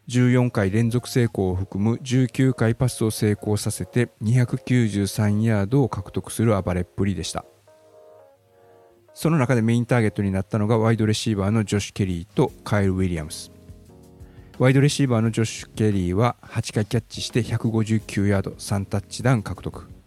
[0.08, 7.46] 14回連続成功を含む19回パスを成功させて293ヤードを獲得する暴れっぷりでした。
[9.14, 13.52] その中でメインターゲットになったのがワイドレシーバーのジョシュ・ケリーとカイル・ウィリアムス。
[14.58, 20.01] ワイドレシーバーのジョシュ・ケリーは8回キャッチして159ヤード3タッチダウン獲得。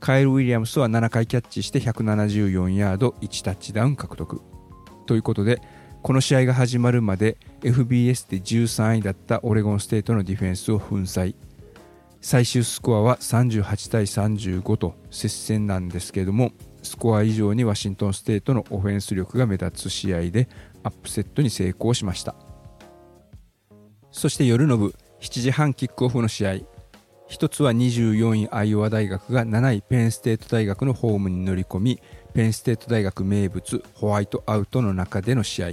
[0.00, 4.40] カイル・ウィリアムスは7回キャッチして174ヤード1タッチダウン獲得。
[5.06, 5.60] ということで
[6.02, 11.34] この試合が始まるまで FBS で13位だったオレゴンステートのディフェンスを粉砕。
[12.22, 20.48] 最終スコアは38対35と接戦なんですけれどもスコア以上にワシントンステートのオフェンス力が目立つ試合で
[20.82, 22.34] アップセットに成功しました。
[24.12, 26.69] そして夜の部7時半キックオフの試合。
[27.30, 32.02] 一つは24位アイオワ大学が7位ペンステート大学のホームに乗り込み
[32.34, 35.70] ペンステート大学名物ホワイトアウトの中での試合。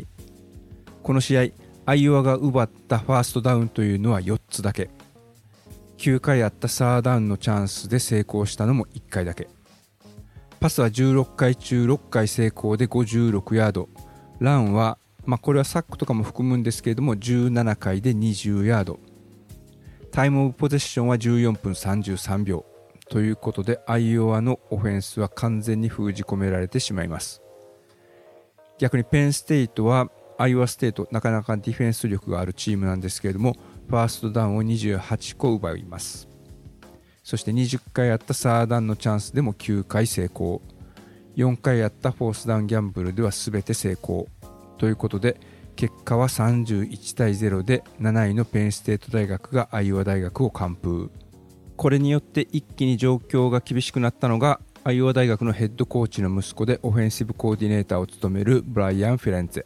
[1.01, 1.47] この試合
[1.87, 4.91] アイオワが奪ったファーストダウンというのは4つだけ。
[5.97, 9.49] 9回あったサーダウンのチャンスで成功したのも1回だけ。
[10.59, 13.89] パスは16回中6回成功で56ヤード。
[14.39, 18.99] ランは、まあ、これはサックとかも含むんですけれども17回で20ヤード。
[20.17, 22.65] タイムオブポゼッションは14分33秒。
[23.07, 27.43] ということでアイオワのオフェンスは完全に封じ込められてしまいます。
[28.79, 33.57] 逆にペンステイトはアイオワステートなかなかディフェンス力があるチームなんですけれども
[33.89, 36.27] ファーストダウンを28個奪います。
[37.23, 40.63] そして20回あったサードダウンのチャンスでも9回成功。
[41.35, 44.27] 4回あったフォースダウンギャンブルでは全て成功。
[44.79, 45.39] ということで
[45.77, 51.11] 結果は31対0で7位のペンステート大学がアイオワ大学を完封。
[51.75, 59.65] これによって一気に状況が厳しくなったのがアイオワ大学のヘッドコーチの息子でオフェンシブコーディネーターを務めるブライアン・フィレンツェ。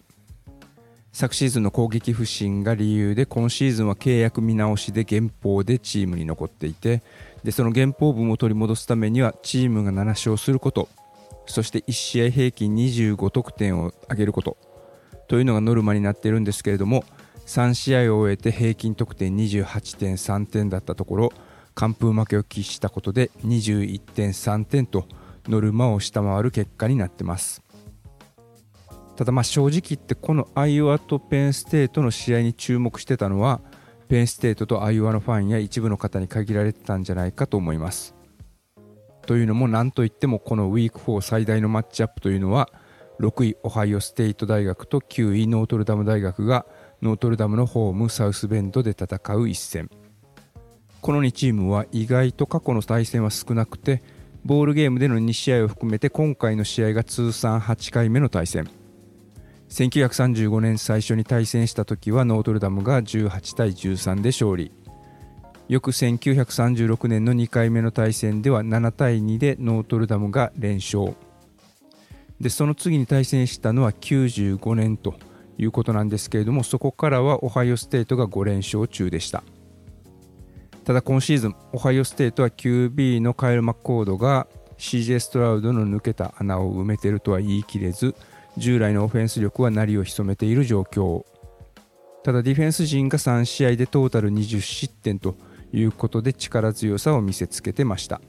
[1.14, 7.04] 昨シーズンの攻撃不振が理由で今シーズンは契約見直しで減俸でチームに残っていて
[7.44, 10.90] でその減俸分を取り戻すためにはチームが7勝すること。
[11.46, 14.58] そして1試合平均25得点を上げること。
[15.32, 17.06] というのがノルマになっているんですけれども
[17.46, 21.34] 3試合を終えて平均得点28.3点だったところ
[21.74, 25.06] 完封負けを喫したことで21.3点と
[25.48, 27.64] ノルマを下回る結果になってます。
[29.16, 33.62] ただまあ正直言ってこのアイオワとペンステートの試合に注目してたのは
[34.10, 38.16] ペンステートとアイオワのファンや一部の方に限られてたんじゃないかと思います。
[39.26, 42.68] というのも何といってもこのウィーク4最大のマッチアップというのは
[43.22, 46.66] 6位オハイオステイト大学と9位ノートルダム大学が
[47.04, 49.90] ノートルダムのホームサウスベンドで戦う一戦。
[51.02, 54.02] この2チームは意外と過去の対戦は少なくて
[54.44, 58.68] ボウルゲームでの2試合を含めて今回の試合が通算8回目の対戦。
[59.70, 64.72] 1935年最初に対戦した時はノートルダムが18対13で勝利。
[65.70, 71.16] 翌1936年の2回目の対戦では7対2でノートルダムが連勝。
[72.42, 75.14] でその次に対戦したのは95年と
[75.60, 79.44] いうことなんですけれどもそこからはオハイオステートが5連勝中でした。
[80.84, 84.48] ただ今シーズンオハイオステートは QB のカエル・マッコードが
[84.80, 88.16] CJ ストラウドの抜けた穴を埋めているとは言い切れず
[88.58, 91.24] 従来のオフェンス力は鳴りを潜めている状況。
[92.24, 95.36] ただディフェンス陣が3試合でトータル20失点と
[95.72, 98.20] いうことで力強さを見せつけてました。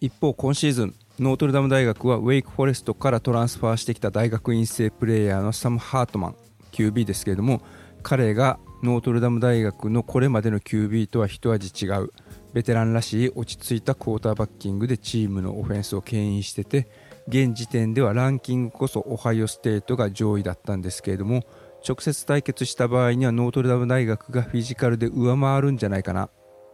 [0.00, 6.36] 一方今シーズンノートルダム大学はウェイクフォレストからトランスファーしてきた大学院生プレーヤーのサム・ハートマン
[6.72, 7.62] QB ですけれども
[8.02, 12.10] 彼がノートルダム大学のこれまでの QB とは一味違う
[12.52, 16.88] ベテランらしい落ち着いたクォーターバッキングでチームのオフェンスを牽引してて
[17.28, 21.44] 現時点ではランキングこそオハイオステートが上位だったんですけれども
[21.88, 26.28] 直接対決した場合にはノートルダム大学がフィジカルで上回るんじゃないかな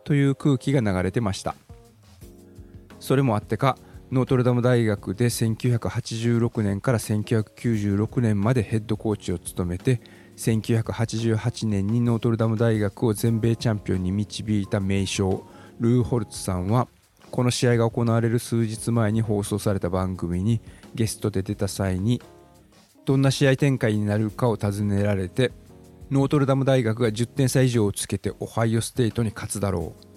[0.05, 1.55] という空気が流れてました。
[3.01, 3.77] それもあってか
[4.13, 10.01] ノートルダム大学で1986年から1996年までヘッドコーチを務めて
[10.37, 15.47] 1988年にノートルダム大学を全米チャンピオンに導いた名将
[15.79, 16.89] ルー・ホルツさんは
[17.31, 20.61] この試合が行われる数日前に放送された番組に
[20.97, 22.21] ゲストで出た際に
[23.05, 25.53] どんな試合展開になるかを尋ねられて
[26.11, 30.10] ノートルダム大学が10点差以上をつけてオハイオステートに勝つだろう。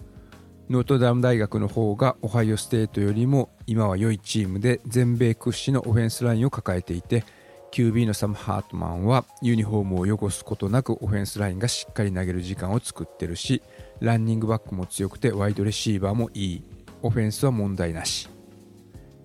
[0.73, 7.23] ノートダム大学の方がオハイオステートよりも今は良いチームで全米屈指のオフェンスラインを抱えていて
[7.71, 13.61] QB のサム・ハートマンはユニフォームを汚すことなくオフェンスラインがしっかり投げる時間を作ってるし
[13.99, 16.63] ランニングバックも強くてワイドレシーバーもいい
[17.03, 18.27] オフェンスは問題なし。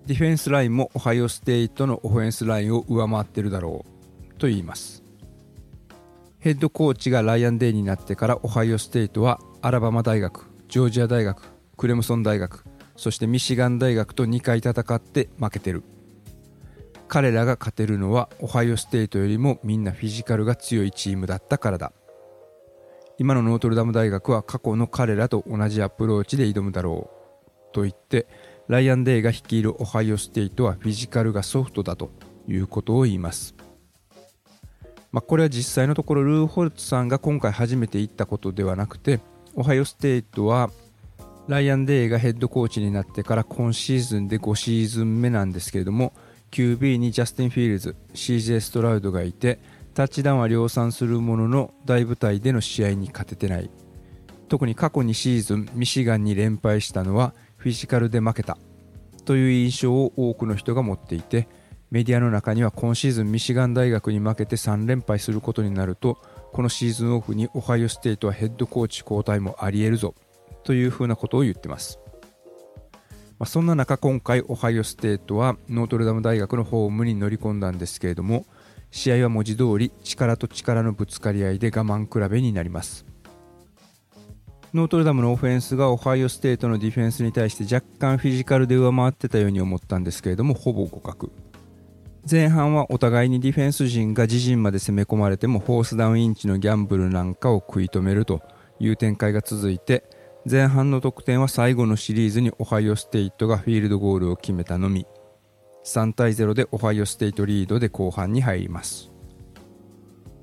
[0.05, 3.85] ディフェンスラインもオハイオステイトのオフェンスラインを上回ってるだろ
[4.29, 5.03] うと言います。
[6.37, 12.63] ヘッドコーチがライアン・デーになってからオハイオステイトはアラバマ大学ジョージア大学クレムソン大学
[12.95, 15.83] そしてミシガン大学と2回戦って負けてる。
[17.07, 21.91] 彼らが勝てるのはオハイオステートよりもみんなフィジカルが強いチームだったからだ。
[23.17, 27.73] 今のノートルダム大学は過去の彼らと同じアプローチで挑むだろう。
[27.73, 28.27] と言って
[28.67, 32.11] ライアン・デイが率いるオハイオステートはフィジカルがソフトだと
[32.47, 33.55] いうことを言います、
[35.11, 39.19] まあ、これは実際のところルー・ホルツさんが今回初めて言ったことではなくて
[39.59, 40.69] オハイオステートは
[41.49, 46.13] ライアン・デイがヘッドコーチになってから今シーズンで5シーズン目なんですけれども
[46.51, 49.59] QB にジャスティン・フィールズ CJ ストラウドがいて
[49.93, 53.69] タッチダウンは量産するものの大舞台での試合に勝ててない。
[54.47, 58.57] 特に過去2シーズンミシガンに連敗したのはフィジカルで負けた。
[59.25, 61.49] という印象を多くの人が持っていて
[61.91, 66.17] メディアの中には今シーズンミシガン大学に負けて3連敗することになると
[66.51, 70.15] このシーズンオフにオハイオステートはヘッドコーチ交代もあり得るぞ。
[70.63, 71.99] というふうなことを言ってます。
[73.39, 78.45] まあ、そんな中今回オハイオステートはノートルダム大学のホームに乗り込んだんですけれども
[78.91, 83.05] 試合は文字通り力と力のぶつかり合いで我慢比べになります。
[84.73, 91.31] ノートルダムのオフェンスがオハイオステートのディフェンスに対して若干フィジカルで上回ってたように思ったんですけれどもほぼ互角。
[92.29, 98.41] 前半はお互いにディフェンス陣が自陣まで攻め込まれてもフォースダウンインチのギャンブルなんかを食い止めると
[98.79, 100.03] いう展開が続いて
[100.49, 105.05] 前半の得点は最後のシリーズにオハイオステイトがフィールドゴールを決めたのみ。
[105.85, 109.11] 3対0でオハイオステイトリードで後半に入ります。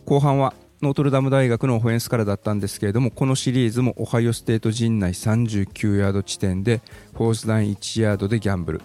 [0.05, 6.83] 後半はノートルダム大学のオフェンスからだったんですけれどもこのシリーズもオハイオステート陣内39ヤード地点で
[7.15, 8.83] フォースダウン1ヤードでギャンブル。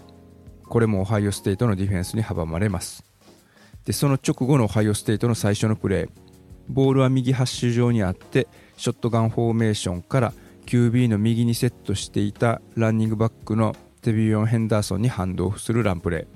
[0.72, 3.03] これもオハイオステートのディフェンスに阻まれます。
[3.84, 6.09] でその直後のオハイオステートの最初のプレー
[6.69, 8.47] ボールは右ハッシュ上にあって
[8.78, 10.34] ショットガンフォーメーションから
[10.65, 16.28] QB の右にセットしていたランニングバックのテビオン・ヘンダーソンにハンドオフするランプレー。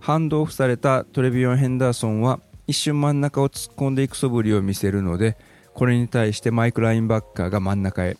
[0.00, 5.36] ハンドオフされたトレビオン・ヘンダーソンは一瞬真ん中を突っ込んでいく素振りを見せるので
[5.72, 8.16] これに対してマイク・ラインバッカーが真ん中へ。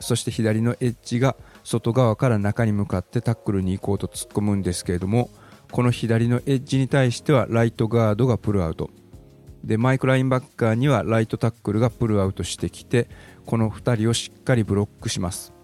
[0.00, 5.30] そして左のエッジが外側から中に向かってタックルに行こうと突っ込むんですけれども
[5.70, 8.90] この左のエッジに対してはライトガードがプルアウト。
[9.64, 13.08] でマイク・ラインバッカーにはライトタックルがプルアウトしてきて
[13.46, 15.54] この2人をしっかりブロックします。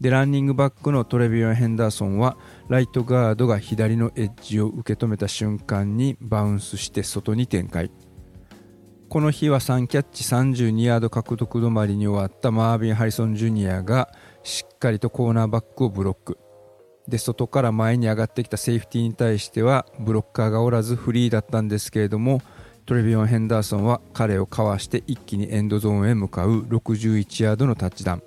[0.00, 2.36] でランニングバックのトレビオン・ヘンダーソンは
[2.68, 7.90] ライトガードが左のエッジを受け止めた瞬間にバウンスして外に展開。
[9.08, 14.12] この日は3キャッチ32ヤード獲得止まりに終わったマービン・ハリソン・ジュニアが
[14.44, 16.38] しっかりとコーナーバックをブロック。
[17.08, 22.40] で外から前に上がってきたセーフティーに対してはブロッカーがおらずフリーだったんですけれども
[22.86, 28.22] トレビオン・ヘンダーソンは彼をかわして一気にエンドゾーンへ向かう61ヤードのタッチダウン。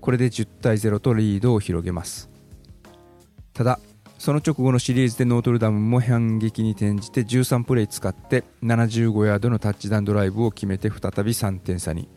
[0.00, 2.28] これで10対0とリードを広げます。
[3.52, 3.78] ただ
[4.18, 12.08] その直後のシリーズでノートルダムも反撃に転じて13プレイ使って75ヤードのタッチダウンドライブを決めて再び3点差に。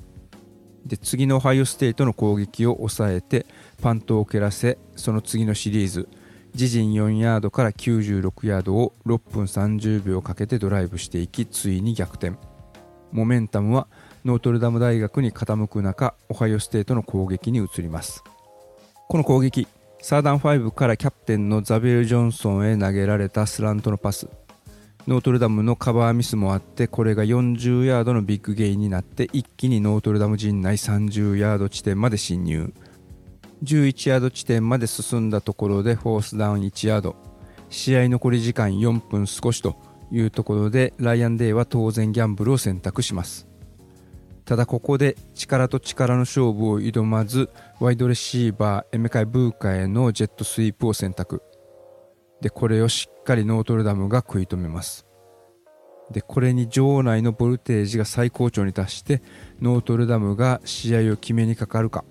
[0.86, 3.46] で次のオハイオステートの攻撃を抑えて
[3.82, 6.08] パントを蹴らせその次のシリーズ
[6.56, 12.38] 自陣4ヤードから96ヤードを6分30秒かけてドライブしていきついに逆転。
[13.12, 13.88] モメンタムは
[14.24, 18.24] ノートルダム大学に傾く中オハイオステートの攻撃に移ります。
[19.10, 19.68] この攻撃
[20.02, 24.30] サーダン5からキャプテンのザビエル・ジョンソンへ投げられたスラントのパス。
[25.08, 32.74] ノートルダムのカバーミスもあってこれが40ヤードのビッグゲインになって一気にノートルダム陣内30ヤード地点まで侵入。
[33.64, 37.16] 11ヤード地点まで進んだところでフォースダウン1ヤード。
[37.70, 39.76] 試合残り時間4分少しと
[40.12, 43.48] いうところでライアン・デイは当然ギャンブルを選択します。
[44.44, 47.50] ただここで力と力の勝負を挑まず
[47.80, 51.44] ワイドレシーバーエメカ・イブーカへのジェットスイープを選択。
[52.46, 55.08] でこれをしっかりノートルダムが食い止めます。
[56.12, 59.24] でこれに場内のボルテージが最高潮に達して
[59.60, 62.06] ノートルダムが試合を決めにかかるか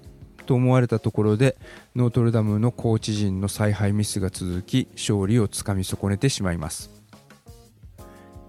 [0.45, 1.57] と思われたところで
[1.95, 6.91] ノートルダムのコーチ陣の采配ミスが続き勝利をつかみ損ねてしまいます。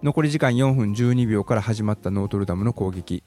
[0.02, 3.24] 残り時間4分12秒から始まったノートルダムの攻撃。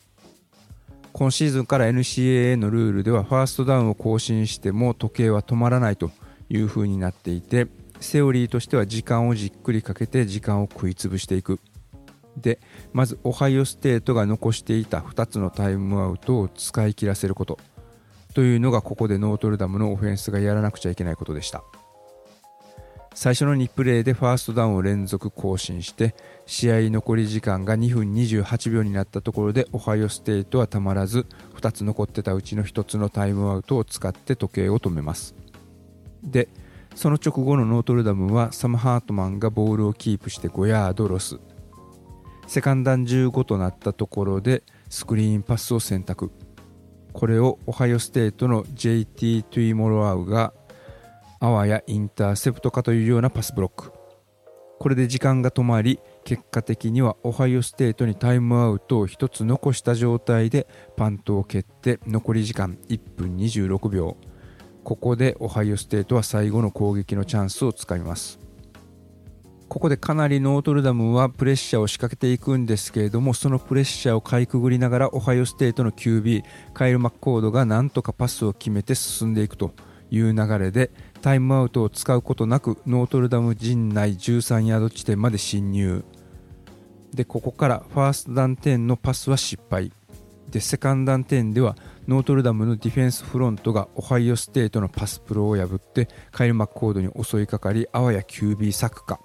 [1.12, 6.10] 今シーズンから NCAA のルールではファーストダウンを更新しても時計は止まらないと
[6.50, 7.68] いう風になっていて
[8.00, 11.60] セオリーとしては時間をじっくりかけて時間を食い潰していく。
[12.36, 12.60] で
[12.92, 17.58] まずオハイオステートが残していた2つのタイムアウトを使い切らせること。
[18.34, 21.64] というのがここでノートルダムのオフェンスがやらなくちゃいけないことでした。
[23.14, 26.14] 最初の2プレーでファーストダウンを連続更新して
[26.46, 31.26] 試合残り時間が2分28秒になったところでオハイオステートはたまらず
[31.56, 35.34] 2つ残ってたうちの1つのタイムアウトを使って時計を止めます。
[36.22, 36.48] で
[36.98, 41.38] その直後のノートルダムはサム・ハートマンがボールをキープして5ヤードロス。
[42.48, 46.32] セカンダン15となったところでスクリーンパスを選択。
[47.12, 50.52] これをオハイオステートの JT トゥイモロアウが
[51.38, 53.92] あわやインターセプトかというようなパスブロック。
[54.80, 64.16] これで時間が止まり結果的にはオハイオステートにタイムアウトを1つ残した状態でパントを蹴って残り時間1分26秒。
[64.88, 68.38] ここでオハイオステートは最後の攻撃のチャンスをつかみます。
[69.68, 79.74] ここでかなりノートルダムはプレッシャーを仕掛けていくんですけれどもそのプレッシャーをかいくぐりながらオハイオステートの QB カイル・マッコードがなんとかパスを決めて進んでいくと
[80.10, 86.02] いう流れでタイムアウトを使うことなくノートルダム陣内13ヤード地点まで侵入。
[87.12, 89.92] でここからファーストダウン10のパスは失敗。
[90.50, 91.76] でセカンダン10では
[92.06, 99.20] ノートルダムのディフェンスフロントがオハイオステートのパスプロを破ってカイル・マッコードに襲いかかりあわや QB 作か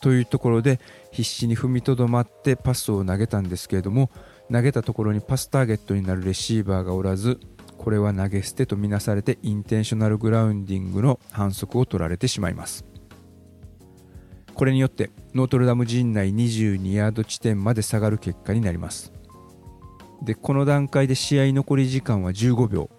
[0.00, 4.10] というところで必死に踏みとどまってパスを投げたんですけれども
[4.50, 7.38] 投げたところにパスターゲットになるレシーバーがおらず
[7.76, 12.84] これは投げ捨てとみなされてインテンショナルグラウンディングの反則を取られてしまいます。
[14.54, 19.14] これによってノートルダム陣内22ヤード地点まで下がる結果になります。
[20.22, 22.90] でこの段階で試合残り時間は15秒。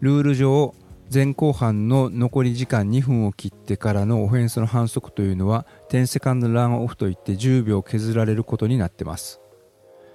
[0.00, 0.74] ルール上
[1.12, 9.40] 前後半の残り時間2分を切ってからのオフェンスの反則というのは10セカンドランオフといって10秒削られることになってます、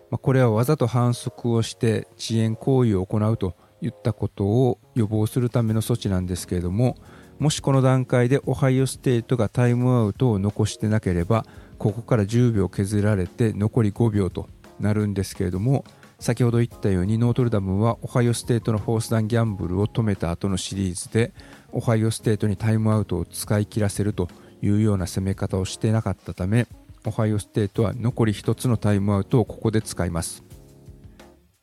[0.10, 6.98] まあ、これはわざと反則をして遅延行為を行うといったことを予防するための措置なんですけれども
[7.38, 11.46] もしこの段階でオハイオステートがタイムアウトを残してなければ
[11.78, 14.50] ここから10秒削られて残り5秒と
[14.80, 15.86] なるんですけれども
[16.20, 21.32] 先ほど言ったようにノートルダムはオハイオステートのフォースダンギャンブルを止めた後のシリーズで
[21.72, 24.28] オハイオステートにタイムアウトを使い切らせると
[24.62, 26.68] いうような攻め方をしてなかったため
[27.06, 30.44] オハイオステートは残り1つのタイムアウトをここで使います。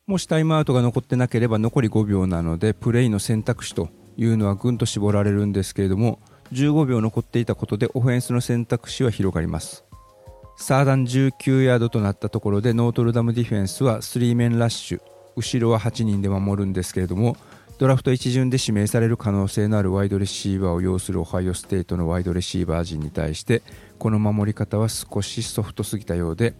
[0.07, 6.19] もしタイムアウトが残ってなければ残り5秒なのでプレイの選択肢というのはぐんと絞られるんですけれども
[6.51, 9.84] 15秒残っていたことでオフェンスの選択肢は広がります。
[10.57, 15.01] サードダウン19ヤードとなったところでノートルダムディフェンスは3メンラッシュ。
[15.35, 17.35] 後ろは8人で守るんですけれども
[17.77, 23.61] ドラフト1巡で指名される可能性のあるワイドレシーバーを擁するオハイオステートのワイドレシーバー陣に対して
[23.99, 26.53] この守り方は少しソフトすぎたようで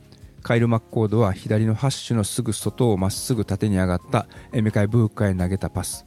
[0.43, 6.05] カイル・マッコードは左のハッシュのすぐ外をまっすぐ縦に上がったエメカイ・ブーカへ投げたパス。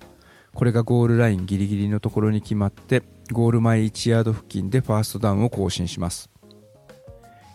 [0.55, 6.31] これがゴールラインギリギリのところに決まってゴール前1ヤード付近でファーストダウンを更新します。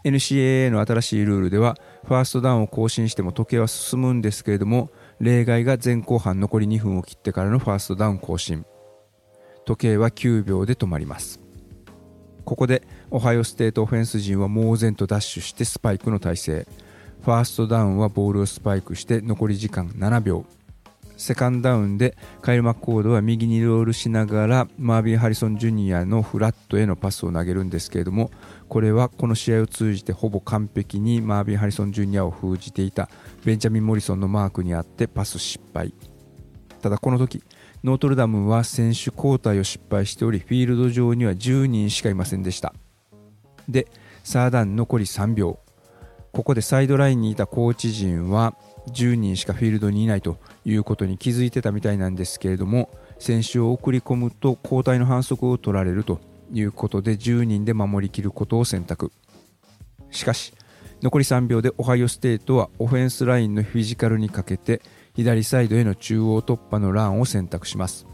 [0.03, 4.89] NCAA の新しいルールではファーストダウンを更新しても時計は進むんですけれども
[5.19, 8.65] 例外が前後半残り2分を切ってからのファーストダウン更新。
[9.65, 11.39] 時計は9秒で止まります。
[12.43, 16.67] ここでオハイオステートオフェンス陣は猛然とダッシュしてスパイクの体勢
[17.21, 20.45] ファーストダウンはボールをスパイクして残り時間7秒。
[21.15, 28.31] セカンドダウンでカイル・マッコードは右にロールしながらマービン・ハリソン・ジュニアのフラットへのパスを投げるんですけれども
[28.73, 33.07] これはこの試合を通じてほぼ完璧にマービン・ハリソン・ジュニアを封じていた
[33.45, 35.93] ベンジャミン・モリソンのマークにあってパス失敗。
[36.81, 37.43] ただこの時
[37.83, 42.73] ノートルダムは選手交代を失敗しておりフィールド上には10人しかいませんでした。
[43.69, 43.87] で
[44.23, 45.59] サーダン残り3秒。
[46.31, 48.55] ここでサイドラインにいたコーチ陣は
[48.87, 59.11] 10人しかフィールドにいないということに気づいてたみたいなんですけれども選手を送り込むと交代の反則を取られるということで10人で守りきることを選択。
[60.11, 60.53] しかし
[61.01, 64.81] 残り3秒でオハイオステートはオフェンスラインのフィジカルにかけて
[65.15, 68.07] 左サイドへの中央突破のランを選択します。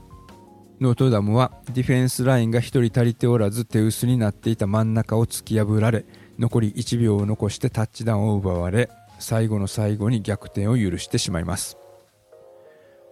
[0.79, 6.05] ノートダムはディフェンスラインが1人足りておらず手薄になっていた真ん中を突き破られ
[6.39, 11.77] 残り1秒を残してタッチダウンを奪われ最後の最後に逆転を許してしまいます。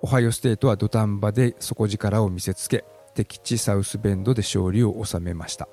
[0.02, 2.86] オハイオステートは土壇場で底力を見せつけ
[3.18, 5.68] 敵地サウスベンドで勝利を収めました。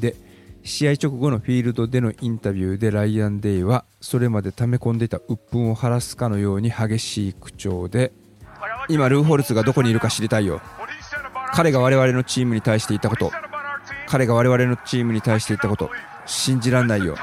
[0.00, 0.16] で
[0.64, 8.12] 試合直後のフィールドでのインタビューでライアン・デイはそれまで溜め込んでいた鬱憤を晴らすかのように激しい口調で
[8.88, 10.60] 今ルーホルツがどこにいるか知りたいよ
[11.52, 13.32] 彼が我々のチームに対して言ったこと
[14.06, 15.90] 彼が我々のチームに対して言ったこと
[16.26, 17.16] 信じらんないよ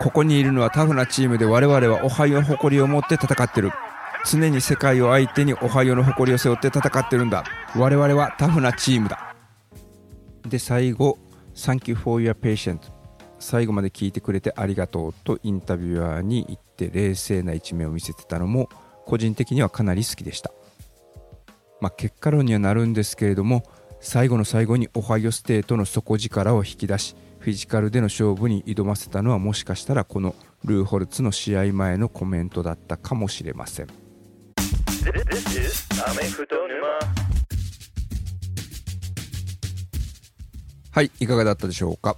[0.00, 3.70] ここにいるのはタフなチームで我々はオハイオの誇りを持って戦ってる
[4.28, 7.44] 常に世界を相手にオハイオの誇りを背負って戦ってるんだ。
[7.76, 9.36] 我々はタフなチームだ。
[10.48, 11.18] で最後
[11.54, 12.80] 「Thank you for your patience」
[13.38, 18.68] 最後まで聞いてくれてありがとうとインタビュアーに言って冷静な一面を見せてたのも
[19.04, 20.50] 個人的にはかなり好きでした、
[21.80, 23.62] まあ、結果論にはなるんですけれども
[24.00, 34.05] 最後の最後にオハイオステートの底力を引き出しフィジカルでの勝負に挑ませたのはもしかしたらこのルーホルツの試合前のコメントだったかもしれません。
[40.90, 42.16] はいいかがだったでしょうか？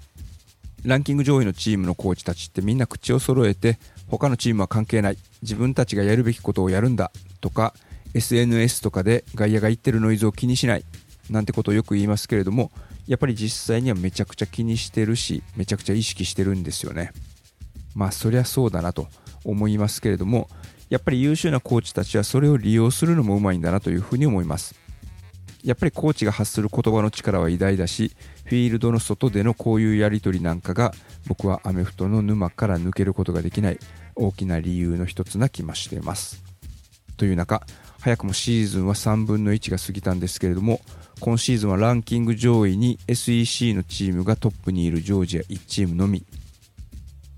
[0.84, 5.18] ランキング上位のチームのコーチたちってみんな口を揃えて他のチームは関係ない。
[5.42, 7.10] 自分たちがやるべきことをやるんだ。
[7.40, 7.74] とか
[8.14, 10.84] SNS とかで外野が言ってるノイズを気にしない。
[11.28, 12.70] なんてことをよく言いますけれども
[13.08, 17.12] やっぱり実際にはめちゃくちゃ気にしてるしめちゃくちゃ意識してるんですよね。
[17.96, 19.08] まあそりゃそうだなと
[19.44, 20.48] 思いますけれども
[20.90, 24.74] やっぱり優秀なコーチたちはそれを利用するのもうまいんだなというふうに思います。
[25.64, 28.12] やっぱりコーチが発する言葉の力は偉大だし
[28.44, 30.92] フィールドの外でのこういうやり取りなんかが
[31.26, 33.78] 僕はアメフトの沼から抜けることができない
[34.14, 36.42] 大きな理由の一つな気もしています。
[37.16, 37.62] という中
[38.00, 40.80] 早くもシーズンは3分の1が過ぎたんですけれども
[41.20, 46.24] 今シーズンはランキング上位に SEC のチームがトップにいるジョージア1チームのみ。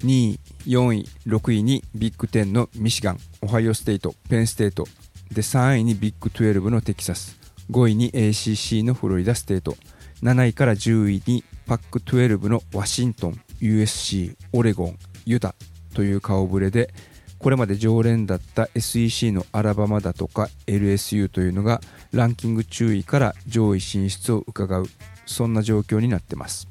[0.02, 4.86] 2位4位6位にビッグ10のミシガンオハイオステイトペンステート。
[5.30, 7.38] で3位にビッグ12のテキサス。
[7.70, 9.76] 5位に ACC のフロリダステート。
[10.22, 15.54] 7位から10位にパック12のワシントン USC オレゴンユタ。
[15.94, 16.92] という顔ぶれで
[17.38, 21.80] これまで常連だった SEC のアラバマだとか LSU というのが
[22.12, 24.86] ランキング注意から上位進出を伺う
[25.24, 26.68] そんな状況になってます。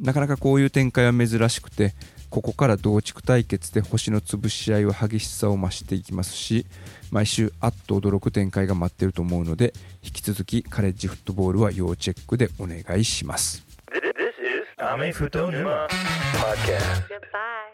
[0.00, 1.94] なかなかこういう展開は珍しくて
[2.34, 6.66] ここから同地区対決で星の潰し合いは激しさを増していきますし
[7.12, 9.72] 毎週あっと驚く展開が待っていると思うので
[10.02, 15.86] 引き続きカレッジフットボールは要チェックでお願いします This is Ame Futo Numa
[16.34, 17.06] Podcast.
[17.06, 17.73] Goodbye.